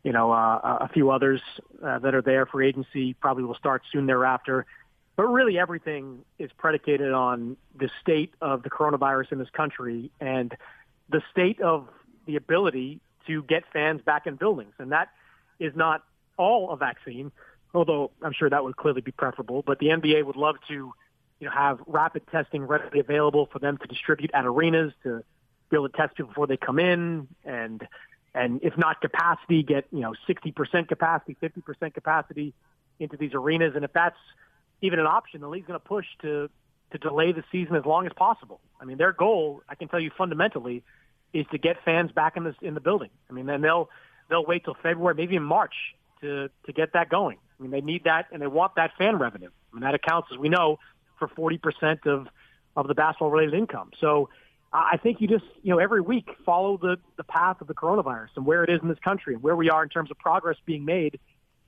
you 0.03 0.11
know 0.11 0.31
uh, 0.31 0.77
a 0.81 0.89
few 0.89 1.11
others 1.11 1.41
uh, 1.83 1.99
that 1.99 2.13
are 2.13 2.21
there 2.21 2.45
for 2.45 2.61
agency 2.61 3.13
probably 3.13 3.43
will 3.43 3.55
start 3.55 3.83
soon 3.91 4.05
thereafter. 4.05 4.65
But 5.15 5.27
really, 5.27 5.59
everything 5.59 6.25
is 6.39 6.49
predicated 6.57 7.11
on 7.11 7.55
the 7.75 7.89
state 8.01 8.33
of 8.41 8.63
the 8.63 8.69
coronavirus 8.69 9.33
in 9.33 9.37
this 9.37 9.49
country 9.51 10.09
and 10.19 10.55
the 11.09 11.21
state 11.31 11.61
of 11.61 11.87
the 12.25 12.35
ability 12.35 12.99
to 13.27 13.43
get 13.43 13.63
fans 13.71 14.01
back 14.01 14.25
in 14.25 14.35
buildings. 14.35 14.73
And 14.79 14.91
that 14.91 15.09
is 15.59 15.75
not 15.75 16.03
all 16.37 16.71
a 16.71 16.77
vaccine, 16.77 17.31
although 17.73 18.11
I'm 18.21 18.33
sure 18.33 18.49
that 18.49 18.63
would 18.63 18.75
clearly 18.75 19.01
be 19.01 19.11
preferable. 19.11 19.61
But 19.61 19.79
the 19.79 19.87
NBA 19.87 20.25
would 20.25 20.35
love 20.35 20.55
to, 20.67 20.73
you 20.73 21.47
know, 21.47 21.51
have 21.51 21.79
rapid 21.85 22.23
testing 22.31 22.63
readily 22.63 22.99
available 22.99 23.47
for 23.51 23.59
them 23.59 23.77
to 23.77 23.87
distribute 23.87 24.31
at 24.33 24.45
arenas 24.45 24.93
to 25.03 25.23
be 25.69 25.77
able 25.77 25.89
to 25.89 25.97
test 25.97 26.15
people 26.15 26.29
before 26.29 26.47
they 26.47 26.57
come 26.57 26.79
in 26.79 27.27
and 27.45 27.87
and 28.35 28.59
if 28.63 28.77
not 28.77 29.01
capacity, 29.01 29.63
get, 29.63 29.85
you 29.91 30.01
know, 30.01 30.13
60% 30.27 30.87
capacity, 30.87 31.37
50% 31.41 31.93
capacity 31.93 32.53
into 32.99 33.17
these 33.17 33.31
arenas. 33.33 33.73
And 33.75 33.85
if 33.85 33.93
that's 33.93 34.17
even 34.81 34.99
an 34.99 35.05
option, 35.05 35.41
the 35.41 35.47
league's 35.47 35.67
going 35.67 35.79
to 35.79 35.85
push 35.85 36.05
to 36.21 36.49
to 36.91 36.99
delay 36.99 37.31
the 37.31 37.43
season 37.51 37.75
as 37.75 37.85
long 37.85 38.05
as 38.05 38.13
possible. 38.13 38.59
I 38.79 38.85
mean, 38.85 38.97
their 38.97 39.13
goal, 39.13 39.63
I 39.67 39.73
can 39.73 39.87
tell 39.87 39.99
you 39.99 40.11
fundamentally, 40.15 40.83
is 41.33 41.47
to 41.51 41.57
get 41.57 41.83
fans 41.83 42.11
back 42.11 42.37
in 42.37 42.43
the 42.43 42.55
in 42.61 42.75
the 42.75 42.81
building. 42.81 43.09
I 43.29 43.33
mean, 43.33 43.45
then 43.45 43.61
they'll 43.61 43.89
they'll 44.29 44.45
wait 44.45 44.63
till 44.63 44.75
February, 44.75 45.15
maybe 45.15 45.35
in 45.35 45.43
March, 45.43 45.73
to 46.21 46.49
to 46.65 46.73
get 46.73 46.93
that 46.93 47.09
going. 47.09 47.37
I 47.59 47.63
mean, 47.63 47.71
they 47.71 47.81
need 47.81 48.03
that 48.05 48.27
and 48.31 48.41
they 48.41 48.47
want 48.47 48.75
that 48.75 48.91
fan 48.97 49.17
revenue. 49.17 49.49
I 49.71 49.75
mean, 49.75 49.83
that 49.83 49.95
accounts, 49.95 50.29
as 50.31 50.37
we 50.37 50.49
know, 50.49 50.79
for 51.17 51.27
40 51.27 51.57
percent 51.57 52.05
of 52.05 52.27
of 52.75 52.87
the 52.87 52.95
basketball 52.95 53.29
related 53.29 53.53
income. 53.55 53.91
So. 53.99 54.29
I 54.73 54.97
think 54.97 55.21
you 55.21 55.27
just, 55.27 55.45
you 55.61 55.69
know, 55.69 55.77
every 55.77 56.01
week 56.01 56.27
follow 56.45 56.77
the, 56.77 56.97
the 57.15 57.23
path 57.23 57.61
of 57.61 57.67
the 57.67 57.75
coronavirus 57.75 58.29
and 58.35 58.45
where 58.45 58.63
it 58.63 58.71
is 58.71 58.79
in 58.81 58.87
this 58.87 58.97
country 58.99 59.35
and 59.35 59.43
where 59.43 59.55
we 59.55 59.69
are 59.69 59.83
in 59.83 59.89
terms 59.89 60.09
of 60.09 60.17
progress 60.17 60.57
being 60.65 60.83
made, 60.83 61.19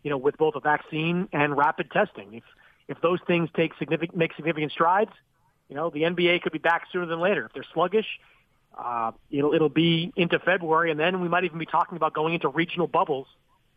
you 0.03 0.09
know, 0.09 0.17
with 0.17 0.37
both 0.37 0.55
a 0.55 0.59
vaccine 0.59 1.29
and 1.31 1.55
rapid 1.55 1.91
testing. 1.91 2.33
If 2.33 2.43
if 2.87 3.01
those 3.01 3.19
things 3.27 3.49
take 3.55 3.73
significant 3.77 4.17
make 4.17 4.33
significant 4.35 4.71
strides, 4.71 5.11
you 5.69 5.75
know, 5.75 5.89
the 5.91 6.01
NBA 6.01 6.41
could 6.41 6.51
be 6.51 6.59
back 6.59 6.83
sooner 6.91 7.05
than 7.05 7.19
later. 7.19 7.45
If 7.45 7.53
they're 7.53 7.65
sluggish, 7.73 8.07
uh, 8.77 9.11
it'll 9.29 9.53
it'll 9.53 9.69
be 9.69 10.11
into 10.15 10.39
February, 10.39 10.89
and 10.89 10.99
then 10.99 11.21
we 11.21 11.27
might 11.27 11.43
even 11.43 11.59
be 11.59 11.65
talking 11.65 11.97
about 11.97 12.13
going 12.13 12.33
into 12.33 12.47
regional 12.47 12.87
bubbles 12.87 13.27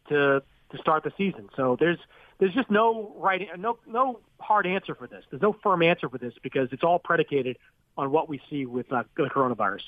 to 0.08 0.42
to 0.70 0.78
start 0.78 1.04
the 1.04 1.12
season. 1.18 1.50
So 1.54 1.76
there's 1.78 1.98
there's 2.38 2.54
just 2.54 2.70
no 2.70 3.14
right 3.18 3.48
no 3.58 3.78
no 3.86 4.20
hard 4.40 4.66
answer 4.66 4.94
for 4.94 5.06
this. 5.06 5.24
There's 5.30 5.42
no 5.42 5.54
firm 5.62 5.82
answer 5.82 6.08
for 6.08 6.18
this 6.18 6.34
because 6.42 6.68
it's 6.72 6.82
all 6.82 6.98
predicated 6.98 7.58
on 7.98 8.12
what 8.12 8.28
we 8.28 8.40
see 8.48 8.64
with 8.64 8.90
uh, 8.92 9.02
the 9.16 9.24
coronavirus. 9.24 9.82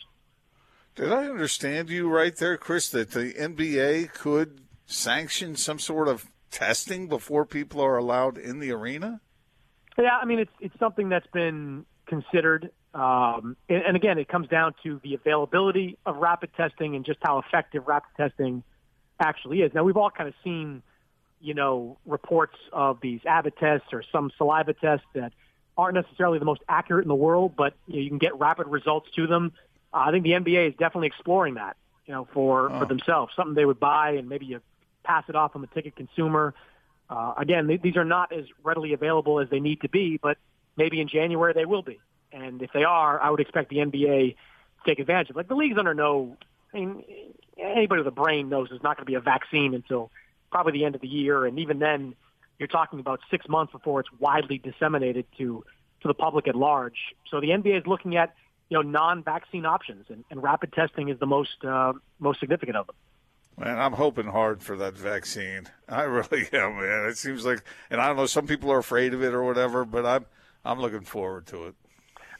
Did 0.97 1.13
I 1.13 1.27
understand 1.27 1.89
you 1.89 2.11
right 2.11 2.37
there, 2.37 2.57
Chris, 2.59 2.91
that 2.91 3.13
the 3.13 3.33
NBA 3.33 4.13
could 4.13 4.61
sanction 4.87 5.55
some 5.55 5.79
sort 5.79 6.09
of 6.09 6.29
testing 6.51 7.07
before 7.09 7.47
people 7.47 7.81
are 7.81 7.97
allowed 7.97 8.37
in 8.37 8.59
the 8.59 8.73
arena? 8.73 9.21
Yeah, 9.97 10.19
I 10.21 10.25
mean 10.25 10.41
it's 10.41 10.51
it's 10.61 10.79
something 10.79 11.09
that's 11.09 11.27
been 11.33 11.85
considered, 12.07 12.71
um, 12.95 13.57
and, 13.69 13.83
and 13.83 13.97
again, 13.97 14.19
it 14.19 14.29
comes 14.29 14.49
down 14.49 14.75
to 14.83 15.01
the 15.05 15.15
availability 15.15 15.97
of 16.07 16.17
rapid 16.17 16.51
testing 16.57 16.97
and 16.97 17.05
just 17.05 17.19
how 17.23 17.39
effective 17.39 17.87
rapid 17.87 18.11
testing 18.17 18.65
actually 19.21 19.61
is. 19.61 19.73
Now 19.75 19.85
we've 19.85 19.97
all 19.97 20.11
kind 20.11 20.29
of 20.29 20.35
seen, 20.43 20.83
you 21.41 21.55
know, 21.55 21.99
reports 22.05 22.57
of 22.73 22.99
these 23.01 23.21
Abbott 23.27 23.55
tests 23.59 23.89
or 23.93 24.03
some 24.11 24.31
saliva 24.37 24.73
tests 24.73 25.07
that 25.15 25.33
aren't 25.81 25.95
necessarily 25.95 26.39
the 26.39 26.45
most 26.45 26.63
accurate 26.69 27.05
in 27.05 27.09
the 27.09 27.15
world, 27.15 27.55
but 27.57 27.75
you, 27.87 27.95
know, 27.95 28.01
you 28.01 28.09
can 28.09 28.19
get 28.19 28.39
rapid 28.39 28.67
results 28.67 29.11
to 29.17 29.27
them. 29.27 29.53
Uh, 29.93 30.05
I 30.07 30.11
think 30.11 30.25
the 30.25 30.33
NBA 30.33 30.69
is 30.69 30.75
definitely 30.75 31.09
exploring 31.09 31.55
that, 31.55 31.77
you 32.07 32.15
know, 32.15 32.29
for 32.33 32.71
oh. 32.71 32.79
for 32.81 32.87
themselves, 32.87 33.33
something 33.35 33.55
they 33.55 33.65
would 33.65 33.81
buy 33.81 34.13
and 34.13 34.29
maybe 34.29 34.47
you 34.47 34.61
pass 35.03 35.25
it 35.29 35.35
off 35.35 35.57
on 35.57 35.63
the 35.63 35.67
ticket 35.69 35.97
consumer. 35.97 36.55
Uh, 37.09 37.35
again, 37.37 37.67
they, 37.67 37.77
these 37.77 37.97
are 37.97 38.05
not 38.05 38.33
as 38.33 38.45
readily 38.63 38.93
available 38.93 39.41
as 39.41 39.49
they 39.51 39.61
need 39.61 39.81
to 39.81 39.89
be, 39.89 40.19
but 40.23 40.39
maybe 40.77 41.01
in 41.01 41.09
January 41.09 41.53
they 41.53 41.65
will 41.65 41.83
be. 41.83 41.99
And 42.33 42.63
if 42.63 42.73
they 42.73 42.85
are, 42.85 43.21
I 43.21 43.31
would 43.31 43.41
expect 43.41 43.71
the 43.71 43.79
NBA 43.79 44.37
to 44.37 44.37
take 44.87 45.01
advantage 45.01 45.31
of. 45.31 45.37
Like 45.37 45.49
the 45.49 45.57
league's 45.57 45.79
under 45.79 45.95
no. 45.95 46.37
I 46.73 46.79
mean, 46.79 47.05
anybody 47.59 48.01
with 48.01 48.07
a 48.07 48.13
brain 48.13 48.49
knows 48.49 48.69
there's 48.69 48.83
not 48.83 48.97
going 48.97 49.05
to 49.05 49.11
be 49.11 49.17
a 49.17 49.21
vaccine 49.21 49.75
until 49.75 50.11
probably 50.53 50.73
the 50.73 50.85
end 50.85 50.95
of 50.95 51.01
the 51.01 51.09
year, 51.09 51.45
and 51.47 51.59
even 51.59 51.79
then, 51.79 52.15
you're 52.61 52.69
talking 52.69 53.01
about 53.01 53.21
six 53.31 53.49
months 53.49 53.73
before 53.73 54.01
it's 54.01 54.11
widely 54.21 54.59
disseminated 54.59 55.25
to 55.39 55.65
to 56.03 56.09
the 56.09 56.15
public 56.15 56.47
at 56.47 56.55
large. 56.55 56.97
So 57.31 57.41
the 57.41 57.49
NBA 57.49 57.81
is 57.81 57.87
looking 57.87 58.17
at 58.17 58.35
you 58.69 58.77
know 58.77 58.83
non-vaccine 58.83 59.67
options, 59.67 60.07
and, 60.11 60.25
and 60.31 60.43
rapid 60.43 60.73
testing 60.73 61.09
is 61.09 61.19
the 61.19 61.27
most 61.27 61.65
uh, 61.65 61.95
most 62.21 62.39
significant 62.39 62.77
of 62.77 62.87
them. 62.87 62.97
Man, 63.59 63.79
I'm 63.79 63.95
hoping 63.95 64.27
hard 64.27 64.63
for 64.63 64.77
that 64.77 64.97
vaccine. 64.97 65.69
I 65.89 66.03
really 66.03 66.49
am, 66.53 66.77
man. 66.77 67.07
It 67.09 67.17
seems 67.19 67.45
like, 67.45 67.65
and 67.91 68.01
I 68.01 68.07
don't 68.07 68.17
know, 68.17 68.27
some 68.27 68.47
people 68.47 68.71
are 68.71 68.79
afraid 68.79 69.13
of 69.15 69.23
it 69.23 69.35
or 69.35 69.43
whatever, 69.43 69.85
but 69.85 70.05
I'm 70.05 70.27
I'm 70.65 70.81
looking 70.81 71.01
forward 71.03 71.47
to 71.49 71.65
it. 71.65 71.75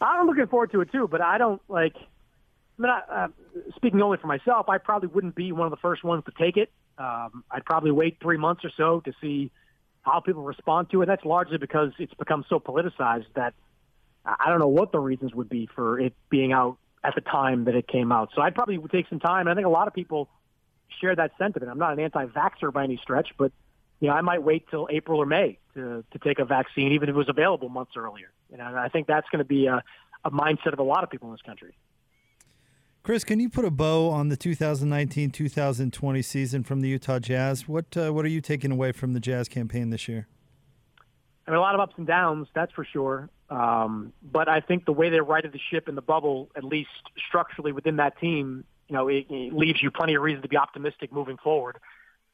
I'm 0.03 0.27
looking 0.27 0.47
forward 0.47 0.71
to 0.73 0.83
it 0.83 0.93
too, 0.93 1.09
but 1.09 1.23
I 1.23 1.39
don't 1.39 1.63
like. 1.69 1.97
I 1.97 2.83
mean, 2.83 2.91
I, 2.91 3.25
uh, 3.25 3.29
speaking 3.75 4.01
only 4.03 4.19
for 4.19 4.27
myself, 4.27 4.69
I 4.69 4.79
probably 4.79 5.09
wouldn't 5.09 5.35
be 5.35 5.53
one 5.53 5.67
of 5.67 5.71
the 5.71 5.77
first 5.79 6.05
ones 6.05 6.25
to 6.27 6.33
take 6.39 6.57
it. 6.59 6.71
Um, 6.99 7.45
I'd 7.51 7.65
probably 7.65 7.91
wait 7.91 8.19
three 8.21 8.37
months 8.37 8.65
or 8.65 8.71
so 8.77 9.01
to 9.01 9.13
see 9.21 9.51
how 10.03 10.21
people 10.21 10.43
respond 10.43 10.91
to 10.91 11.03
it. 11.03 11.07
That's 11.07 11.25
largely 11.25 11.59
because 11.59 11.93
it's 11.99 12.15
become 12.15 12.45
so 12.49 12.59
politicized 12.59 13.27
that 13.35 13.55
I 14.25 14.49
don't 14.49 14.59
know 14.59 14.69
what 14.69 14.93
the 14.93 14.99
reasons 14.99 15.35
would 15.35 15.49
be 15.49 15.69
for 15.75 15.99
it 15.99 16.15
being 16.29 16.53
out 16.53 16.79
at 17.03 17.15
the 17.15 17.21
time 17.21 17.65
that 17.65 17.75
it 17.75 17.89
came 17.89 18.13
out. 18.13 18.31
So 18.35 18.43
I'd 18.43 18.55
probably 18.55 18.79
take 18.91 19.09
some 19.09 19.21
time. 19.21 19.49
I 19.49 19.55
think 19.55 19.67
a 19.67 19.71
lot 19.71 19.89
of 19.89 19.95
people 19.95 20.29
share 21.01 21.15
that 21.17 21.33
sentiment. 21.39 21.71
I'm 21.71 21.79
not 21.79 21.93
an 21.93 22.01
anti-vaxxer 22.01 22.73
by 22.73 22.85
any 22.85 22.99
stretch, 22.99 23.31
but 23.39 23.53
you 24.01 24.09
know, 24.09 24.15
I 24.15 24.23
might 24.23 24.43
wait 24.43 24.67
till 24.71 24.89
April 24.91 25.21
or 25.21 25.27
May 25.27 25.59
to 25.75 26.05
to 26.11 26.19
take 26.19 26.39
a 26.39 26.45
vaccine, 26.45 26.93
even 26.93 27.09
if 27.09 27.15
it 27.15 27.19
was 27.19 27.29
available 27.29 27.69
months 27.69 27.93
earlier. 27.97 28.33
You 28.51 28.59
know, 28.59 28.67
and 28.67 28.79
I 28.79 28.89
think 28.89 29.07
that's 29.07 29.29
going 29.31 29.41
to 29.41 29.49
be 29.49 29.67
a, 29.67 29.83
a 30.25 30.31
mindset 30.31 30.73
of 30.73 30.79
a 30.79 30.83
lot 30.83 31.05
of 31.05 31.11
people 31.11 31.29
in 31.29 31.35
this 31.35 31.43
country. 31.43 31.75
Chris, 33.03 33.25
can 33.25 33.41
you 33.41 33.49
put 33.49 33.65
a 33.65 33.71
bow 33.71 34.11
on 34.11 34.29
the 34.29 34.37
2019-2020 34.37 36.25
season 36.25 36.63
from 36.63 36.83
the 36.83 36.89
Utah 36.89 37.19
Jazz? 37.19 37.67
What 37.67 37.97
uh, 37.97 38.13
what 38.13 38.27
are 38.27 38.29
you 38.29 38.43
taking 38.43 38.71
away 38.71 38.93
from 38.93 39.15
the 39.15 39.21
Jazz 39.21 39.49
campaign 39.49 39.89
this 39.89 40.07
year? 40.07 40.29
I 41.47 41.51
mean, 41.51 41.59
a 41.59 41.63
lot 41.63 41.75
of 41.75 41.81
ups 41.81 41.95
and 41.97 42.07
downs, 42.07 42.49
that's 42.55 42.73
for 42.73 42.85
sure. 42.85 43.31
Um, 43.49 44.13
but 44.23 44.49
I 44.49 44.61
think 44.61 44.85
the 44.85 44.93
way 44.93 45.09
they 45.09 45.21
righted 45.21 45.53
the 45.53 45.59
ship 45.71 45.89
in 45.89 45.95
the 45.95 46.03
bubble, 46.03 46.51
at 46.55 46.63
least 46.63 46.91
structurally 47.27 47.73
within 47.73 47.97
that 47.97 48.21
team, 48.21 48.65
you 48.87 48.95
know, 48.95 49.09
it, 49.09 49.27
it 49.31 49.55
leaves 49.55 49.83
you 49.83 49.91
plenty 49.91 50.15
of 50.15 50.23
reason 50.23 50.43
to 50.43 50.49
be 50.49 50.59
optimistic 50.59 51.11
moving 51.11 51.39
forward. 51.39 51.79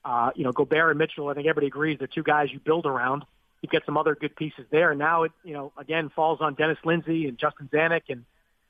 Uh, 0.05 0.31
you 0.35 0.43
know, 0.43 0.53
Gobert 0.53 0.91
and 0.91 0.99
Mitchell, 0.99 1.29
I 1.29 1.35
think 1.35 1.47
everybody 1.47 1.69
agrees 1.69 1.99
they're 1.99 2.09
two 2.09 2.25
guys 2.25 2.49
you 2.53 2.59
build 2.59 2.87
around. 2.87 3.25
You 3.63 3.69
get 3.69 3.87
some 3.87 3.97
other 3.97 4.17
good 4.17 4.35
pieces 4.35 4.67
there. 4.71 4.95
Now 4.97 5.23
it, 5.23 5.33
you 5.45 5.55
know, 5.55 5.73
again 5.79 6.11
falls 6.15 6.41
on 6.41 6.55
Dennis 6.55 6.79
Lindsey 6.85 7.29
and 7.29 7.39
Justin 7.39 7.69
Zanik 7.73 8.03
and 8.09 8.25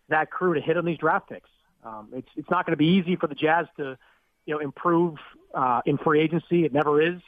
that 0.09 0.31
crew 0.31 0.55
to 0.55 0.61
hit 0.61 0.77
on 0.77 0.85
these 0.85 0.99
draft 0.99 1.31
picks. 1.31 1.49
Um, 1.87 2.09
it's 2.13 2.29
it's 2.37 2.51
not 2.51 2.67
going 2.67 2.73
to 2.73 2.77
be 2.77 2.87
easy 2.87 3.17
for 3.17 3.29
the 3.29 3.35
Jazz 3.35 3.67
to, 3.77 3.97
you 4.45 4.55
know, 4.55 4.59
improve 4.59 5.17
uh, 5.55 5.83
in 5.87 5.99
free 5.99 6.21
agency. 6.21 6.65
It 6.65 6.73
never 6.73 7.01
is. 7.01 7.21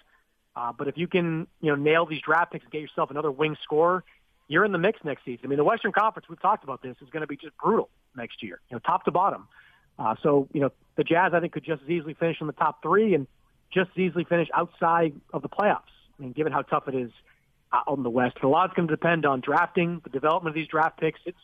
Uh, 0.57 0.73
but 0.77 0.89
if 0.89 0.99
you 0.99 1.07
can, 1.07 1.47
you 1.61 1.71
know, 1.71 1.77
nail 1.77 2.05
these 2.07 2.21
draft 2.21 2.53
picks 2.53 2.65
and 2.65 2.73
get 2.73 2.81
yourself 2.81 3.11
another 3.11 3.31
wing 3.31 3.57
scorer, 3.63 4.03
you're 4.49 4.65
in 4.65 4.73
the 4.73 4.79
mix 4.79 4.99
next 5.05 5.25
season. 5.25 5.43
I 5.45 5.47
mean, 5.49 5.59
the 5.59 5.65
Western 5.65 5.93
Conference, 5.93 6.29
we've 6.29 6.41
talked 6.41 6.65
about 6.65 6.83
this, 6.83 6.97
is 7.01 7.09
going 7.11 7.21
to 7.21 7.29
be 7.29 7.37
just 7.37 7.57
brutal 7.59 7.89
next 8.17 8.43
year, 8.43 8.61
you 8.69 8.75
know, 8.75 8.81
top 8.81 9.05
to 9.05 9.13
bottom. 9.13 9.47
Uh, 9.99 10.17
so, 10.23 10.49
you 10.53 10.61
know, 10.61 10.73
the 10.97 11.05
Jazz, 11.05 11.33
I 11.33 11.41
think, 11.41 11.53
could 11.53 11.65
just 11.65 11.83
as 11.85 11.89
easily 11.89 12.15
finish 12.15 12.41
in 12.41 12.49
the 12.49 12.53
top 12.53 12.83
three 12.83 13.15
and 13.15 13.29
just 13.73 13.91
as 13.91 13.99
easily 13.99 14.25
finish 14.25 14.49
outside 14.53 15.15
of 15.33 15.43
the 15.43 15.49
playoffs. 15.49 15.95
I 16.19 16.23
mean, 16.23 16.33
given 16.33 16.53
how 16.53 16.63
tough 16.63 16.89
it 16.89 16.95
is 16.97 17.13
out 17.73 17.97
in 17.97 18.03
the 18.03 18.11
West. 18.11 18.39
A 18.43 18.49
lot's 18.49 18.75
going 18.75 18.89
to 18.89 18.95
depend 18.95 19.27
on 19.27 19.41
drafting, 19.41 20.01
the 20.03 20.11
development 20.11 20.57
of 20.57 20.61
these 20.61 20.69
draft 20.69 20.99
picks. 20.99 21.21
It's 21.25 21.39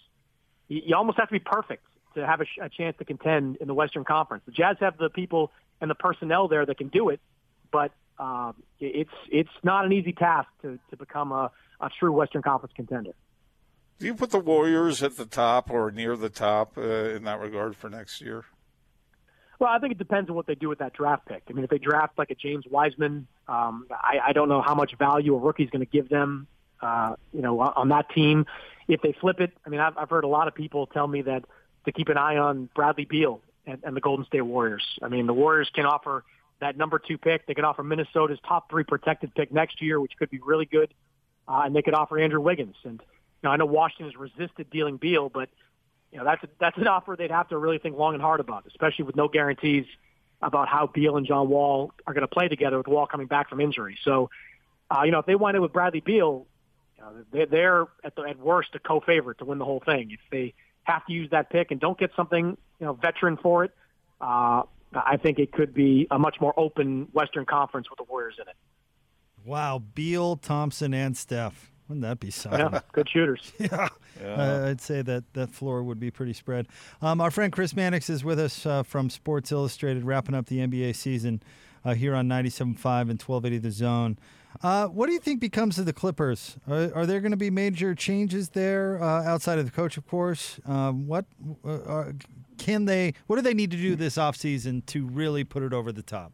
you 0.69 0.97
almost 0.97 1.19
have 1.19 1.29
to 1.29 1.33
be 1.33 1.39
perfect 1.39 1.85
to 2.15 2.27
have 2.27 2.41
a, 2.41 2.47
a 2.63 2.69
chance 2.69 2.97
to 2.99 3.05
contend 3.05 3.57
in 3.57 3.69
the 3.69 3.75
Western 3.75 4.05
Conference. 4.05 4.45
The 4.47 4.53
Jazz 4.53 4.77
have 4.81 4.97
the 4.99 5.09
people 5.09 5.51
and 5.81 5.91
the 5.91 5.95
personnel 5.95 6.49
there 6.49 6.65
that 6.65 6.79
can 6.79 6.89
do 6.89 7.09
it, 7.09 7.21
but 7.73 7.93
um, 8.19 8.55
it's 8.79 9.11
it's 9.31 9.51
not 9.63 9.85
an 9.85 9.93
easy 9.93 10.13
task 10.13 10.49
to, 10.63 10.79
to 10.91 10.97
become 10.97 11.33
a, 11.33 11.51
a 11.81 11.91
true 11.99 12.13
Western 12.13 12.43
Conference 12.43 12.73
contender. 12.77 13.13
Do 13.99 14.07
you 14.07 14.15
put 14.15 14.31
the 14.31 14.39
Warriors 14.39 15.03
at 15.03 15.17
the 15.17 15.25
top 15.25 15.71
or 15.71 15.91
near 15.91 16.17
the 16.17 16.29
top 16.29 16.77
uh, 16.77 16.83
in 16.83 17.25
that 17.25 17.41
regard 17.41 17.77
for 17.77 17.89
next 17.89 18.21
year? 18.21 18.45
Well, 19.59 19.71
I 19.71 19.79
think 19.79 19.93
it 19.93 19.99
depends 19.99 20.29
on 20.29 20.37
what 20.37 20.47
they 20.47 20.57
do 20.57 20.69
with 20.69 20.81
that 20.81 20.93
draft 20.95 21.27
pick. 21.27 21.45
I 21.49 21.53
mean, 21.53 21.65
if 21.65 21.71
they 21.71 21.79
draft 21.79 22.19
like 22.19 22.31
a 22.31 22.35
James 22.35 22.65
Wiseman, 22.69 23.29
um, 23.47 23.87
I, 23.91 24.19
I 24.29 24.33
don't 24.33 24.49
know 24.49 24.63
how 24.63 24.75
much 24.75 24.97
value 24.99 25.35
a 25.35 25.39
rookie 25.39 25.63
is 25.63 25.71
going 25.71 25.85
to 25.85 25.91
give 25.91 26.09
them. 26.09 26.49
Uh, 26.83 27.15
you 27.33 27.41
know, 27.41 27.61
on 27.61 27.89
that 27.89 28.11
team, 28.11 28.47
if 28.89 29.01
they 29.01 29.15
flip 29.19 29.41
it, 29.41 29.53
I 29.65 29.71
mean, 29.71 29.81
I've, 29.81 29.97
I've 29.97 30.11
heard 30.11 30.25
a 30.25 30.29
lot 30.29 30.49
of 30.49 30.55
people 30.55 30.87
tell 30.87 31.07
me 31.07 31.23
that 31.23 31.45
to 31.85 31.93
keep 31.93 32.09
an 32.09 32.19
eye 32.19 32.37
on 32.37 32.69
Bradley 32.75 33.05
Beal 33.05 33.41
and, 33.67 33.79
and 33.85 33.97
the 33.97 34.01
Golden 34.01 34.25
State 34.27 34.43
Warriors. 34.43 34.85
I 35.03 35.09
mean, 35.09 35.27
the 35.27 35.35
Warriors 35.35 35.71
can 35.75 35.87
offer 35.87 36.25
that 36.61 36.77
number 36.77 36.99
two 36.99 37.19
pick. 37.19 37.47
They 37.47 37.55
can 37.55 37.65
offer 37.65 37.83
Minnesota's 37.83 38.39
top 38.47 38.71
three 38.71 38.85
protected 38.85 39.35
pick 39.35 39.53
next 39.53 39.83
year, 39.83 40.01
which 40.01 40.13
could 40.19 40.31
be 40.31 40.39
really 40.39 40.67
good. 40.67 40.93
Uh, 41.47 41.63
and 41.65 41.77
they 41.77 41.83
could 41.83 41.95
offer 41.95 42.19
Andrew 42.19 42.41
Wiggins. 42.41 42.77
And 42.85 43.01
you 43.01 43.49
know, 43.49 43.51
I 43.51 43.57
know 43.57 43.67
Washington 43.67 44.07
has 44.07 44.17
resisted 44.17 44.71
dealing 44.71 44.97
Beal, 44.97 45.29
but 45.29 45.51
you 46.11 46.19
know 46.19 46.25
that's 46.25 46.43
a, 46.43 46.49
that's 46.59 46.79
an 46.79 46.89
offer 46.89 47.17
they'd 47.19 47.31
have 47.31 47.49
to 47.49 47.59
really 47.59 47.79
think 47.79 47.97
long 47.97 48.15
and 48.15 48.23
hard 48.23 48.41
about, 48.41 48.65
especially 48.67 49.05
with 49.05 49.17
no 49.17 49.29
guarantees 49.29 49.85
about 50.41 50.69
how 50.69 50.87
Beal 50.87 51.17
and 51.17 51.27
John 51.27 51.49
Wall 51.49 51.93
are 52.07 52.15
going 52.15 52.23
to 52.23 52.29
play 52.29 52.49
together 52.49 52.79
with 52.79 52.87
Wall 52.87 53.07
coming 53.07 53.27
back 53.27 53.49
from 53.49 53.61
injury. 53.61 53.99
So, 54.05 54.31
uh, 54.91 55.03
you 55.05 55.11
know, 55.11 55.19
if 55.19 55.27
they 55.27 55.35
wind 55.35 55.57
up 55.57 55.63
with 55.63 55.73
Bradley 55.73 56.01
Beal, 56.01 56.47
you 56.97 57.03
know, 57.03 57.47
they're, 57.47 57.87
at, 58.05 58.15
the, 58.15 58.23
at 58.23 58.39
worst 58.39 58.71
a 58.75 58.79
co-favorite 58.79 59.39
to 59.39 59.45
win 59.45 59.59
the 59.59 59.65
whole 59.65 59.83
thing. 59.85 60.11
If 60.11 60.21
they 60.31 60.55
have 60.85 61.05
to 61.07 61.13
use 61.13 61.31
that 61.31 61.51
pick 61.51 61.71
and 61.71 61.81
don't 61.81 61.99
get 61.99 62.11
something, 62.17 62.57
you 62.81 62.87
know, 62.87 62.93
veteran 62.95 63.37
for 63.37 63.65
it, 63.65 63.73
uh, 64.21 64.63
I 64.95 65.17
think 65.17 65.39
it 65.39 65.53
could 65.53 65.75
be 65.75 66.07
a 66.11 66.19
much 66.19 66.37
more 66.41 66.55
open 66.57 67.09
Western 67.13 67.45
Conference 67.45 67.91
with 67.91 67.99
the 67.99 68.05
Warriors 68.05 68.37
in 68.41 68.49
it. 68.49 68.55
Wow, 69.45 69.83
Beal, 69.95 70.37
Thompson, 70.37 70.95
and 70.95 71.17
Steph. 71.17 71.71
Wouldn't 71.89 72.03
that 72.03 72.19
be 72.19 72.31
something? 72.31 72.61
Yeah, 72.61 72.81
good 72.93 73.09
shooters. 73.11 73.53
yeah, 73.59 73.89
yeah. 74.19 74.35
Uh, 74.35 74.69
I'd 74.71 74.81
say 74.81 75.03
that 75.03 75.25
that 75.35 75.51
floor 75.51 75.83
would 75.83 76.01
be 76.01 76.11
pretty 76.11 76.33
spread. 76.33 76.67
Um, 77.03 77.21
our 77.21 77.31
friend 77.31 77.53
Chris 77.53 77.77
Mannix 77.77 78.09
is 78.09 78.25
with 78.25 78.39
us 78.39 78.65
uh, 78.65 78.83
from 78.83 79.11
Sports 79.11 79.53
Illustrated, 79.53 80.05
wrapping 80.05 80.35
up 80.35 80.47
the 80.47 80.59
NBA 80.59 80.97
season 80.97 81.43
uh, 81.85 81.95
here 81.95 82.15
on 82.15 82.29
97.5 82.29 82.63
and 82.63 83.21
1280 83.21 83.59
The 83.59 83.71
Zone. 83.71 84.19
Uh, 84.63 84.87
what 84.87 85.07
do 85.07 85.13
you 85.13 85.19
think 85.19 85.41
becomes 85.41 85.79
of 85.79 85.87
the 85.87 85.93
Clippers? 85.93 86.57
Are, 86.69 86.93
are 86.95 87.07
there 87.07 87.21
going 87.21 87.33
to 87.33 87.37
be 87.37 87.51
major 87.51 87.95
changes 87.95 88.51
there 88.51 89.03
uh, 89.03 89.25
outside 89.25 89.59
of 89.59 89.65
the 89.65 89.71
coach, 89.71 89.97
of 89.97 90.07
course? 90.07 90.61
Um, 90.65 91.07
what 91.07 91.27
uh, 91.65 92.13
can 92.57 92.85
they? 92.85 93.15
What 93.27 93.37
do 93.37 93.43
they 93.43 93.55
need 93.55 93.71
to 93.73 93.77
do 93.77 93.97
this 93.97 94.17
offseason 94.17 94.87
to 94.87 95.07
really 95.07 95.45
put 95.45 95.63
it 95.63 95.73
over 95.73 95.91
the 95.91 96.03
top? 96.03 96.33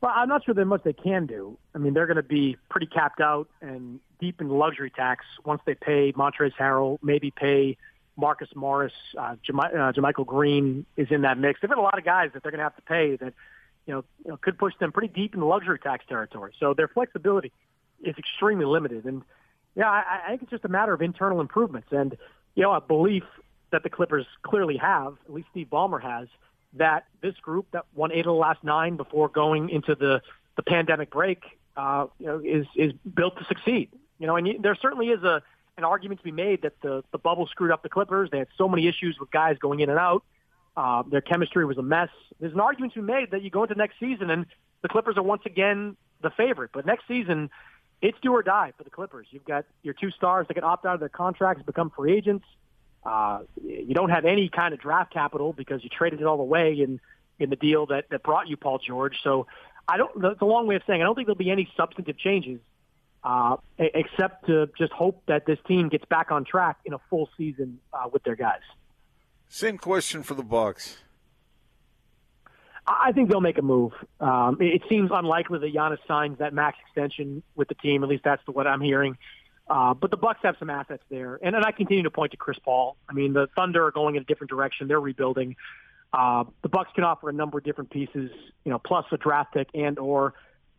Well, 0.00 0.12
I'm 0.14 0.28
not 0.28 0.44
sure 0.44 0.54
there's 0.54 0.66
much 0.66 0.82
they 0.82 0.92
can 0.92 1.26
do. 1.26 1.56
I 1.74 1.78
mean, 1.78 1.94
they're 1.94 2.06
going 2.06 2.16
to 2.16 2.22
be 2.22 2.56
pretty 2.68 2.86
capped 2.86 3.20
out 3.20 3.48
and 3.62 4.00
deep 4.20 4.40
in 4.40 4.48
luxury 4.48 4.90
tax 4.90 5.24
once 5.44 5.62
they 5.64 5.74
pay 5.74 6.12
Montrezl 6.12 6.52
Harrell, 6.58 6.98
maybe 7.02 7.30
pay 7.30 7.76
Marcus 8.16 8.48
Morris, 8.54 8.92
uh, 9.18 9.20
uh, 9.20 9.36
JaMychal 9.92 10.26
Green 10.26 10.86
is 10.96 11.08
in 11.10 11.22
that 11.22 11.38
mix. 11.38 11.60
They've 11.60 11.68
got 11.68 11.78
a 11.78 11.82
lot 11.82 11.98
of 11.98 12.04
guys 12.04 12.30
that 12.34 12.42
they're 12.42 12.52
going 12.52 12.58
to 12.58 12.64
have 12.64 12.76
to 12.76 12.82
pay 12.82 13.16
that, 13.16 13.34
you 13.86 13.94
know, 13.94 14.04
you 14.24 14.30
know, 14.30 14.36
could 14.36 14.58
push 14.58 14.74
them 14.80 14.92
pretty 14.92 15.08
deep 15.08 15.34
in 15.34 15.40
luxury 15.40 15.78
tax 15.78 16.04
territory. 16.08 16.52
So 16.58 16.74
their 16.74 16.88
flexibility 16.88 17.52
is 18.02 18.14
extremely 18.18 18.64
limited. 18.64 19.04
And 19.04 19.22
yeah, 19.74 19.88
I, 19.88 20.22
I 20.24 20.28
think 20.30 20.42
it's 20.42 20.50
just 20.50 20.64
a 20.64 20.68
matter 20.68 20.92
of 20.92 21.02
internal 21.02 21.40
improvements 21.40 21.88
and, 21.90 22.16
you 22.54 22.62
know, 22.62 22.72
a 22.72 22.80
belief 22.80 23.24
that 23.70 23.82
the 23.82 23.90
Clippers 23.90 24.26
clearly 24.42 24.76
have, 24.76 25.14
at 25.26 25.32
least 25.32 25.48
Steve 25.50 25.68
Ballmer 25.70 26.02
has, 26.02 26.28
that 26.74 27.06
this 27.20 27.34
group 27.36 27.66
that 27.72 27.84
won 27.94 28.12
eight 28.12 28.20
of 28.20 28.26
the 28.26 28.32
last 28.32 28.62
nine 28.64 28.96
before 28.96 29.28
going 29.28 29.70
into 29.70 29.94
the, 29.94 30.20
the 30.56 30.62
pandemic 30.62 31.10
break, 31.10 31.42
uh, 31.76 32.06
you 32.18 32.26
know, 32.26 32.40
is, 32.44 32.66
is 32.74 32.92
built 33.14 33.38
to 33.38 33.44
succeed. 33.44 33.90
You 34.18 34.26
know, 34.26 34.36
and 34.36 34.62
there 34.62 34.74
certainly 34.74 35.08
is 35.08 35.22
a, 35.22 35.42
an 35.76 35.84
argument 35.84 36.20
to 36.20 36.24
be 36.24 36.32
made 36.32 36.62
that 36.62 36.80
the, 36.80 37.04
the 37.12 37.18
bubble 37.18 37.46
screwed 37.46 37.70
up 37.70 37.82
the 37.82 37.88
Clippers. 37.88 38.30
They 38.30 38.38
had 38.38 38.48
so 38.56 38.68
many 38.68 38.88
issues 38.88 39.18
with 39.20 39.30
guys 39.30 39.58
going 39.58 39.80
in 39.80 39.90
and 39.90 39.98
out. 39.98 40.24
Uh, 40.76 41.02
their 41.10 41.22
chemistry 41.22 41.64
was 41.64 41.78
a 41.78 41.82
mess. 41.82 42.10
There's 42.38 42.52
an 42.52 42.60
argument 42.60 42.94
to 42.94 43.00
be 43.00 43.06
made 43.06 43.30
that 43.30 43.42
you 43.42 43.50
go 43.50 43.62
into 43.62 43.74
next 43.74 43.98
season 43.98 44.30
and 44.30 44.46
the 44.82 44.88
Clippers 44.88 45.16
are 45.16 45.22
once 45.22 45.42
again 45.46 45.96
the 46.22 46.30
favorite. 46.30 46.70
But 46.72 46.86
next 46.86 47.08
season, 47.08 47.50
it's 48.02 48.18
do 48.20 48.32
or 48.32 48.42
die 48.42 48.72
for 48.76 48.84
the 48.84 48.90
Clippers. 48.90 49.26
You've 49.30 49.44
got 49.44 49.64
your 49.82 49.94
two 49.94 50.10
stars 50.10 50.46
that 50.48 50.54
can 50.54 50.64
opt 50.64 50.84
out 50.84 50.94
of 50.94 51.00
their 51.00 51.08
contracts, 51.08 51.62
become 51.62 51.90
free 51.90 52.12
agents. 52.12 52.44
Uh, 53.04 53.40
you 53.64 53.94
don't 53.94 54.10
have 54.10 54.24
any 54.24 54.48
kind 54.48 54.74
of 54.74 54.80
draft 54.80 55.12
capital 55.12 55.52
because 55.52 55.82
you 55.82 55.88
traded 55.88 56.20
it 56.20 56.26
all 56.26 56.40
away 56.40 56.74
in 56.74 57.00
in 57.38 57.50
the 57.50 57.56
deal 57.56 57.86
that 57.86 58.08
that 58.10 58.22
brought 58.22 58.48
you 58.48 58.56
Paul 58.56 58.78
George. 58.78 59.16
So 59.22 59.46
I 59.88 59.96
don't. 59.96 60.20
That's 60.20 60.40
a 60.40 60.46
long 60.46 60.66
way 60.66 60.74
of 60.74 60.82
saying 60.86 61.00
I 61.00 61.04
don't 61.04 61.14
think 61.14 61.26
there'll 61.26 61.36
be 61.36 61.50
any 61.50 61.70
substantive 61.76 62.18
changes, 62.18 62.60
uh, 63.22 63.56
except 63.78 64.46
to 64.46 64.68
just 64.76 64.92
hope 64.92 65.22
that 65.26 65.46
this 65.46 65.58
team 65.66 65.88
gets 65.88 66.04
back 66.04 66.30
on 66.30 66.44
track 66.44 66.78
in 66.84 66.92
a 66.92 67.00
full 67.08 67.28
season 67.36 67.78
uh, 67.92 68.08
with 68.12 68.24
their 68.24 68.36
guys. 68.36 68.60
Same 69.48 69.78
question 69.78 70.22
for 70.22 70.34
the 70.34 70.42
Bucks. 70.42 70.98
I 72.86 73.12
think 73.12 73.28
they'll 73.28 73.40
make 73.40 73.58
a 73.58 73.62
move. 73.62 73.92
Um, 74.20 74.58
it 74.60 74.82
seems 74.88 75.10
unlikely 75.12 75.58
that 75.58 75.74
Giannis 75.74 75.98
signs 76.06 76.38
that 76.38 76.54
max 76.54 76.78
extension 76.86 77.42
with 77.56 77.68
the 77.68 77.74
team. 77.74 78.04
At 78.04 78.08
least 78.08 78.22
that's 78.22 78.42
what 78.46 78.66
I'm 78.66 78.80
hearing. 78.80 79.18
Uh, 79.68 79.94
but 79.94 80.12
the 80.12 80.16
Bucks 80.16 80.38
have 80.44 80.54
some 80.60 80.70
assets 80.70 81.02
there, 81.10 81.40
and, 81.42 81.56
and 81.56 81.64
I 81.64 81.72
continue 81.72 82.04
to 82.04 82.10
point 82.10 82.30
to 82.30 82.36
Chris 82.36 82.58
Paul. 82.64 82.96
I 83.08 83.12
mean, 83.12 83.32
the 83.32 83.48
Thunder 83.56 83.86
are 83.86 83.90
going 83.90 84.14
in 84.14 84.22
a 84.22 84.24
different 84.24 84.50
direction; 84.50 84.86
they're 84.86 85.00
rebuilding. 85.00 85.56
Uh, 86.12 86.44
the 86.62 86.68
Bucks 86.68 86.90
can 86.94 87.02
offer 87.02 87.28
a 87.28 87.32
number 87.32 87.58
of 87.58 87.64
different 87.64 87.90
pieces, 87.90 88.30
you 88.64 88.70
know, 88.70 88.78
plus 88.78 89.04
a 89.10 89.16
draft 89.16 89.54
pick 89.54 89.68
and 89.74 89.98
or 89.98 90.34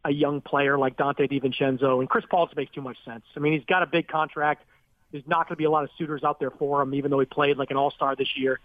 a 0.06 0.12
young 0.12 0.40
player 0.40 0.78
like 0.78 0.96
Donte 0.96 1.30
DiVincenzo. 1.30 2.00
And 2.00 2.10
Chris 2.10 2.24
Paul 2.30 2.46
just 2.46 2.56
makes 2.56 2.72
too 2.72 2.82
much 2.82 2.98
sense. 3.04 3.26
I 3.36 3.40
mean, 3.42 3.52
he's 3.52 3.66
got 3.66 3.84
a 3.84 3.88
big 3.88 4.08
contract. 4.08 4.64
There's 5.12 5.28
not 5.28 5.48
going 5.48 5.56
to 5.56 5.58
be 5.58 5.64
a 5.64 5.70
lot 5.70 5.84
of 5.84 5.90
suitors 5.98 6.24
out 6.24 6.40
there 6.40 6.52
for 6.52 6.82
him, 6.82 6.94
even 6.94 7.12
though 7.12 7.20
he 7.20 7.26
played 7.26 7.58
like 7.58 7.72
an 7.72 7.78
all 7.78 7.92
star 7.92 8.16
this 8.16 8.36
year. 8.36 8.60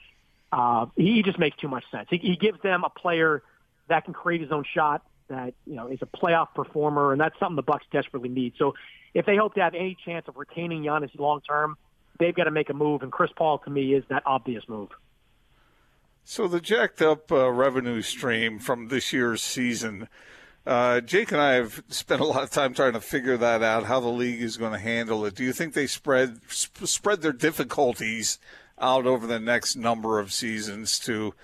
Uh, 0.53 0.87
he 0.97 1.23
just 1.23 1.39
makes 1.39 1.57
too 1.57 1.69
much 1.69 1.85
sense. 1.91 2.09
He, 2.11 2.19
he 2.19 2.37
gives 2.37 2.61
them 2.63 2.85
a 2.85 2.91
player 2.91 3.43
that 3.89 4.05
can 4.05 4.13
create 4.13 4.41
his 4.41 4.53
own 4.53 4.65
shot, 4.75 5.03
that 5.29 5.55
you 5.67 5.77
know 5.77 5.89
is 5.89 6.01
a 6.03 6.07
playoff 6.07 6.55
performer, 6.55 7.13
and 7.13 7.21
that's 7.21 7.39
something 7.39 7.57
the 7.57 7.63
Bucks 7.63 7.87
desperately 7.91 8.29
need. 8.29 8.55
So, 8.59 8.75
if 9.15 9.25
they 9.27 9.37
hope 9.37 9.55
to 9.55 9.61
have 9.61 9.75
any 9.75 9.97
chance 10.05 10.27
of 10.29 10.37
retaining 10.37 10.83
Giannis 10.83 11.19
long 11.19 11.41
term, 11.41 11.77
they've 12.19 12.35
got 12.35 12.45
to 12.45 12.51
make 12.51 12.71
a 12.71 12.75
move, 12.75 13.03
and 13.03 13.11
Chris 13.11 13.31
Paul 13.35 13.59
to 13.59 13.71
me 13.71 13.95
is 13.95 14.05
that 14.09 14.23
obvious 14.27 14.65
move. 14.69 14.91
So 16.25 16.47
the 16.47 16.61
jacked 16.61 17.03
up 17.03 17.33
uh, 17.33 17.51
revenue 17.51 18.01
stream 18.01 18.59
from 18.59 18.89
this 18.89 19.13
year's 19.13 19.43
season, 19.43 20.09
uh, 20.67 21.01
Jake 21.01 21.33
and 21.33 21.41
I 21.41 21.55
have 21.55 21.83
spent 21.89 22.21
a 22.21 22.25
lot 22.25 22.43
of 22.43 22.51
time 22.51 22.75
trying 22.75 22.93
to 22.93 23.01
figure 23.01 23.37
that 23.37 23.63
out. 23.63 23.85
How 23.85 24.01
the 24.01 24.09
league 24.09 24.41
is 24.41 24.57
going 24.57 24.73
to 24.73 24.79
handle 24.79 25.25
it. 25.25 25.35
Do 25.35 25.45
you 25.45 25.53
think 25.53 25.75
they 25.75 25.87
spread 25.87 26.41
sp- 26.49 26.87
spread 26.87 27.23
their 27.23 27.33
difficulties 27.33 28.39
out 28.79 29.07
over 29.07 29.27
the 29.27 29.41
next 29.41 29.77
number 29.77 30.19
of 30.19 30.33
seasons 30.33 30.99
to 31.01 31.35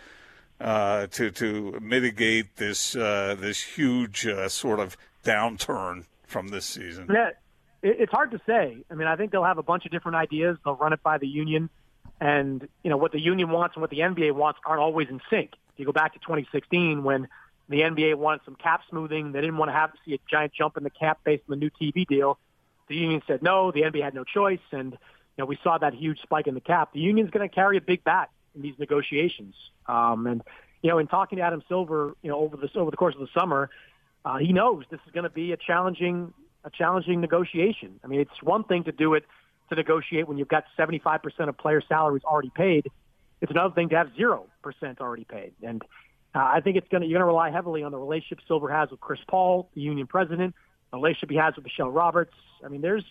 uh, 0.61 1.07
to 1.09 1.31
to 1.33 1.79
mitigate 1.81 2.57
this 2.57 2.95
uh, 2.97 3.37
this 3.39 3.61
huge 3.61 4.27
uh, 4.27 4.49
sort 4.49 4.81
of 4.81 4.97
downturn 5.25 6.05
from 6.27 6.49
this 6.49 6.65
season? 6.65 7.09
Yeah, 7.13 7.31
it's 7.83 8.13
hard 8.13 8.31
to 8.33 8.41
say. 8.47 8.79
I 8.91 8.95
mean, 8.95 9.09
I 9.09 9.17
think 9.17 9.33
they'll 9.33 9.45
have 9.45 9.59
a 9.59 9.63
bunch 9.63 9.85
of 9.85 9.91
different 9.91 10.17
ideas. 10.17 10.57
They'll 10.65 10.77
run 10.77 10.93
it 10.93 11.03
by 11.03 11.19
the 11.19 11.29
union 11.29 11.71
and 12.21 12.69
you 12.83 12.91
know 12.91 12.97
what 12.97 13.13
the 13.13 13.21
union 13.21 13.51
wants 13.51 13.77
and 13.77 13.81
what 13.81 13.91
the 13.91 14.01
NBA 14.01 14.33
wants 14.33 14.59
aren't 14.65 14.81
always 14.81 15.09
in 15.09 15.21
sync. 15.31 15.53
If 15.73 15.81
you 15.81 15.87
go 15.87 15.93
back 15.93 16.15
to 16.15 16.19
2016 16.21 17.05
when 17.05 17.29
the 17.69 17.81
NBA 17.81 18.15
wanted 18.15 18.41
some 18.45 18.55
cap 18.55 18.83
smoothing, 18.89 19.33
they 19.33 19.41
didn't 19.41 19.59
want 19.59 19.69
to 19.69 19.75
have 19.75 19.93
to 19.93 19.99
see 20.05 20.15
a 20.15 20.19
giant 20.31 20.53
jump 20.53 20.77
in 20.77 20.85
the 20.85 20.91
cap 20.91 21.21
based 21.25 21.43
on 21.49 21.59
the 21.59 21.65
new 21.65 21.71
TV 21.71 22.07
deal. 22.07 22.39
The 22.89 22.97
union 22.97 23.23
said 23.27 23.43
no. 23.43 23.71
The 23.71 23.83
NBA 23.83 24.03
had 24.03 24.15
no 24.15 24.25
choice, 24.25 24.61
and 24.73 24.93
you 24.93 24.99
know 25.39 25.45
we 25.45 25.59
saw 25.63 25.77
that 25.79 25.95
huge 25.95 26.21
spike 26.23 26.47
in 26.47 26.55
the 26.55 26.61
cap. 26.61 26.93
The 26.95 27.01
union's 27.01 27.31
going 27.31 27.47
to 27.47 27.55
carry 27.55 27.77
a 27.77 27.83
big 27.83 28.03
bat 28.05 28.31
in 28.55 28.63
these 28.63 28.79
negotiations. 28.79 29.55
Um, 29.87 30.27
and 30.27 30.43
you 30.83 30.91
know, 30.91 30.99
in 30.99 31.07
talking 31.07 31.39
to 31.39 31.45
Adam 31.45 31.63
Silver, 31.69 32.17
you 32.23 32.31
know, 32.31 32.39
over 32.39 32.57
the 32.57 32.71
over 32.79 32.91
the 32.91 32.97
course 32.97 33.15
of 33.15 33.21
the 33.21 33.29
summer, 33.39 33.69
uh, 34.25 34.39
he 34.39 34.53
knows 34.53 34.85
this 34.91 35.01
is 35.07 35.13
going 35.13 35.25
to 35.25 35.31
be 35.31 35.53
a 35.53 35.57
challenging 35.57 36.33
a 36.65 36.71
challenging 36.71 37.21
negotiation. 37.21 38.01
I 38.03 38.07
mean, 38.07 38.21
it's 38.21 38.43
one 38.43 38.65
thing 38.65 38.85
to 38.85 38.93
do 38.93 39.15
it 39.15 39.25
to 39.69 39.75
negotiate 39.75 40.27
when 40.27 40.39
you've 40.39 40.49
got 40.49 40.65
75% 40.79 41.21
of 41.49 41.59
player 41.59 41.83
salaries 41.89 42.23
already 42.25 42.51
paid. 42.55 42.91
It's 43.41 43.51
another 43.51 43.75
thing 43.75 43.91
to 43.91 43.97
have 43.97 44.09
0% 44.19 44.45
already 45.01 45.25
paid. 45.25 45.53
And 45.63 45.83
uh, 46.35 46.39
I 46.39 46.61
think 46.61 46.77
it's 46.77 46.89
going 46.89 47.03
to, 47.03 47.07
you're 47.07 47.19
going 47.19 47.27
to 47.29 47.33
rely 47.33 47.51
heavily 47.51 47.83
on 47.83 47.93
the 47.93 47.99
relationship 47.99 48.41
Silver 48.47 48.71
has 48.71 48.91
with 48.91 49.01
Chris 49.01 49.21
Paul, 49.29 49.71
the 49.75 49.81
union 49.81 50.07
president, 50.07 50.55
the 50.91 50.99
relationship 50.99 51.31
he 51.31 51.37
has 51.37 51.57
with 51.57 51.65
Michelle 51.65 51.91
Roberts. 51.91 52.35
I 52.65 52.69
mean, 52.69 52.81
there's, 52.81 53.05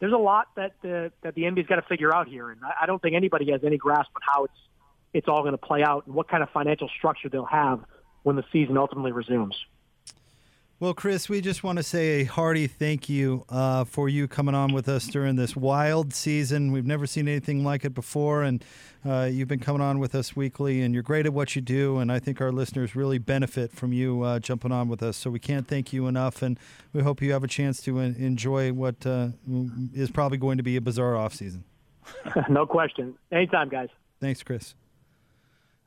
there's 0.00 0.12
a 0.12 0.18
lot 0.18 0.48
that 0.56 0.72
the, 0.82 1.12
that 1.22 1.34
the 1.34 1.42
NBA's 1.42 1.66
got 1.66 1.76
to 1.76 1.82
figure 1.82 2.14
out 2.14 2.28
here, 2.28 2.50
and 2.50 2.60
I, 2.64 2.82
I 2.82 2.86
don't 2.86 3.00
think 3.02 3.16
anybody 3.16 3.50
has 3.52 3.62
any 3.64 3.76
grasp 3.76 4.10
on 4.14 4.22
how 4.22 4.44
it's 4.44 4.58
it's 5.14 5.28
all 5.28 5.40
going 5.40 5.52
to 5.52 5.58
play 5.58 5.82
out 5.82 6.06
and 6.06 6.14
what 6.14 6.28
kind 6.28 6.42
of 6.42 6.50
financial 6.50 6.88
structure 6.96 7.28
they'll 7.28 7.44
have 7.44 7.80
when 8.22 8.36
the 8.36 8.44
season 8.52 8.76
ultimately 8.76 9.12
resumes. 9.12 9.56
Well, 10.80 10.94
Chris, 10.94 11.28
we 11.28 11.40
just 11.40 11.64
want 11.64 11.78
to 11.78 11.82
say 11.82 12.20
a 12.20 12.24
hearty 12.24 12.68
thank 12.68 13.08
you 13.08 13.44
uh, 13.48 13.82
for 13.82 14.08
you 14.08 14.28
coming 14.28 14.54
on 14.54 14.72
with 14.72 14.88
us 14.88 15.08
during 15.08 15.34
this 15.34 15.56
wild 15.56 16.14
season. 16.14 16.70
We've 16.70 16.86
never 16.86 17.04
seen 17.04 17.26
anything 17.26 17.64
like 17.64 17.84
it 17.84 17.94
before, 17.94 18.44
and 18.44 18.64
uh, 19.04 19.28
you've 19.28 19.48
been 19.48 19.58
coming 19.58 19.82
on 19.82 19.98
with 19.98 20.14
us 20.14 20.36
weekly, 20.36 20.82
and 20.82 20.94
you're 20.94 21.02
great 21.02 21.26
at 21.26 21.32
what 21.32 21.56
you 21.56 21.62
do. 21.62 21.98
And 21.98 22.12
I 22.12 22.20
think 22.20 22.40
our 22.40 22.52
listeners 22.52 22.94
really 22.94 23.18
benefit 23.18 23.72
from 23.72 23.92
you 23.92 24.22
uh, 24.22 24.38
jumping 24.38 24.70
on 24.70 24.88
with 24.88 25.02
us. 25.02 25.16
So 25.16 25.30
we 25.30 25.40
can't 25.40 25.66
thank 25.66 25.92
you 25.92 26.06
enough, 26.06 26.42
and 26.42 26.56
we 26.92 27.02
hope 27.02 27.20
you 27.20 27.32
have 27.32 27.42
a 27.42 27.48
chance 27.48 27.82
to 27.82 27.98
enjoy 27.98 28.72
what 28.72 29.04
uh, 29.04 29.30
is 29.92 30.12
probably 30.12 30.38
going 30.38 30.58
to 30.58 30.62
be 30.62 30.76
a 30.76 30.80
bizarre 30.80 31.16
off 31.16 31.34
season. 31.34 31.64
no 32.48 32.66
question. 32.66 33.16
Anytime, 33.32 33.68
guys. 33.68 33.88
Thanks, 34.20 34.44
Chris. 34.44 34.76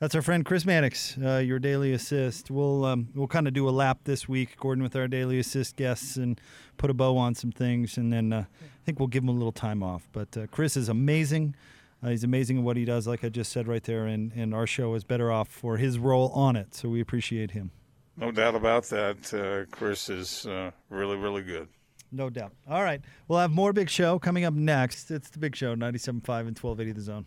That's 0.01 0.15
our 0.15 0.23
friend 0.23 0.43
Chris 0.43 0.65
Mannix, 0.65 1.15
uh, 1.23 1.37
your 1.37 1.59
daily 1.59 1.93
assist. 1.93 2.49
We'll 2.49 2.85
um, 2.85 3.09
we'll 3.13 3.27
kind 3.27 3.47
of 3.47 3.53
do 3.53 3.69
a 3.69 3.71
lap 3.71 3.99
this 4.05 4.27
week, 4.27 4.57
Gordon, 4.57 4.81
with 4.81 4.95
our 4.95 5.07
daily 5.07 5.37
assist 5.37 5.75
guests, 5.75 6.15
and 6.15 6.41
put 6.77 6.89
a 6.89 6.95
bow 6.95 7.19
on 7.19 7.35
some 7.35 7.51
things, 7.51 7.97
and 7.97 8.11
then 8.11 8.33
uh, 8.33 8.45
I 8.63 8.83
think 8.83 8.97
we'll 8.97 9.09
give 9.09 9.21
him 9.21 9.29
a 9.29 9.33
little 9.33 9.51
time 9.51 9.83
off. 9.83 10.09
But 10.11 10.35
uh, 10.35 10.47
Chris 10.47 10.75
is 10.75 10.89
amazing. 10.89 11.55
Uh, 12.01 12.09
he's 12.09 12.23
amazing 12.23 12.57
at 12.57 12.63
what 12.63 12.77
he 12.77 12.83
does, 12.83 13.05
like 13.05 13.23
I 13.23 13.29
just 13.29 13.51
said 13.51 13.67
right 13.67 13.83
there, 13.83 14.07
and, 14.07 14.31
and 14.33 14.55
our 14.55 14.65
show 14.65 14.95
is 14.95 15.03
better 15.03 15.31
off 15.31 15.49
for 15.49 15.77
his 15.77 15.99
role 15.99 16.29
on 16.29 16.55
it. 16.55 16.73
So 16.73 16.89
we 16.89 16.99
appreciate 16.99 17.51
him. 17.51 17.69
No 18.17 18.31
doubt 18.31 18.55
about 18.55 18.85
that. 18.85 19.31
Uh, 19.31 19.69
Chris 19.69 20.09
is 20.09 20.47
uh, 20.47 20.71
really, 20.89 21.15
really 21.15 21.43
good. 21.43 21.67
No 22.11 22.31
doubt. 22.31 22.53
All 22.67 22.81
right. 22.81 23.01
We'll 23.27 23.37
have 23.37 23.51
more 23.51 23.71
Big 23.71 23.87
Show 23.87 24.17
coming 24.17 24.45
up 24.45 24.55
next. 24.55 25.11
It's 25.11 25.29
the 25.29 25.37
Big 25.37 25.55
Show, 25.55 25.75
97.5 25.75 26.07
and 26.07 26.57
1280 26.57 26.91
The 26.91 27.01
Zone. 27.01 27.25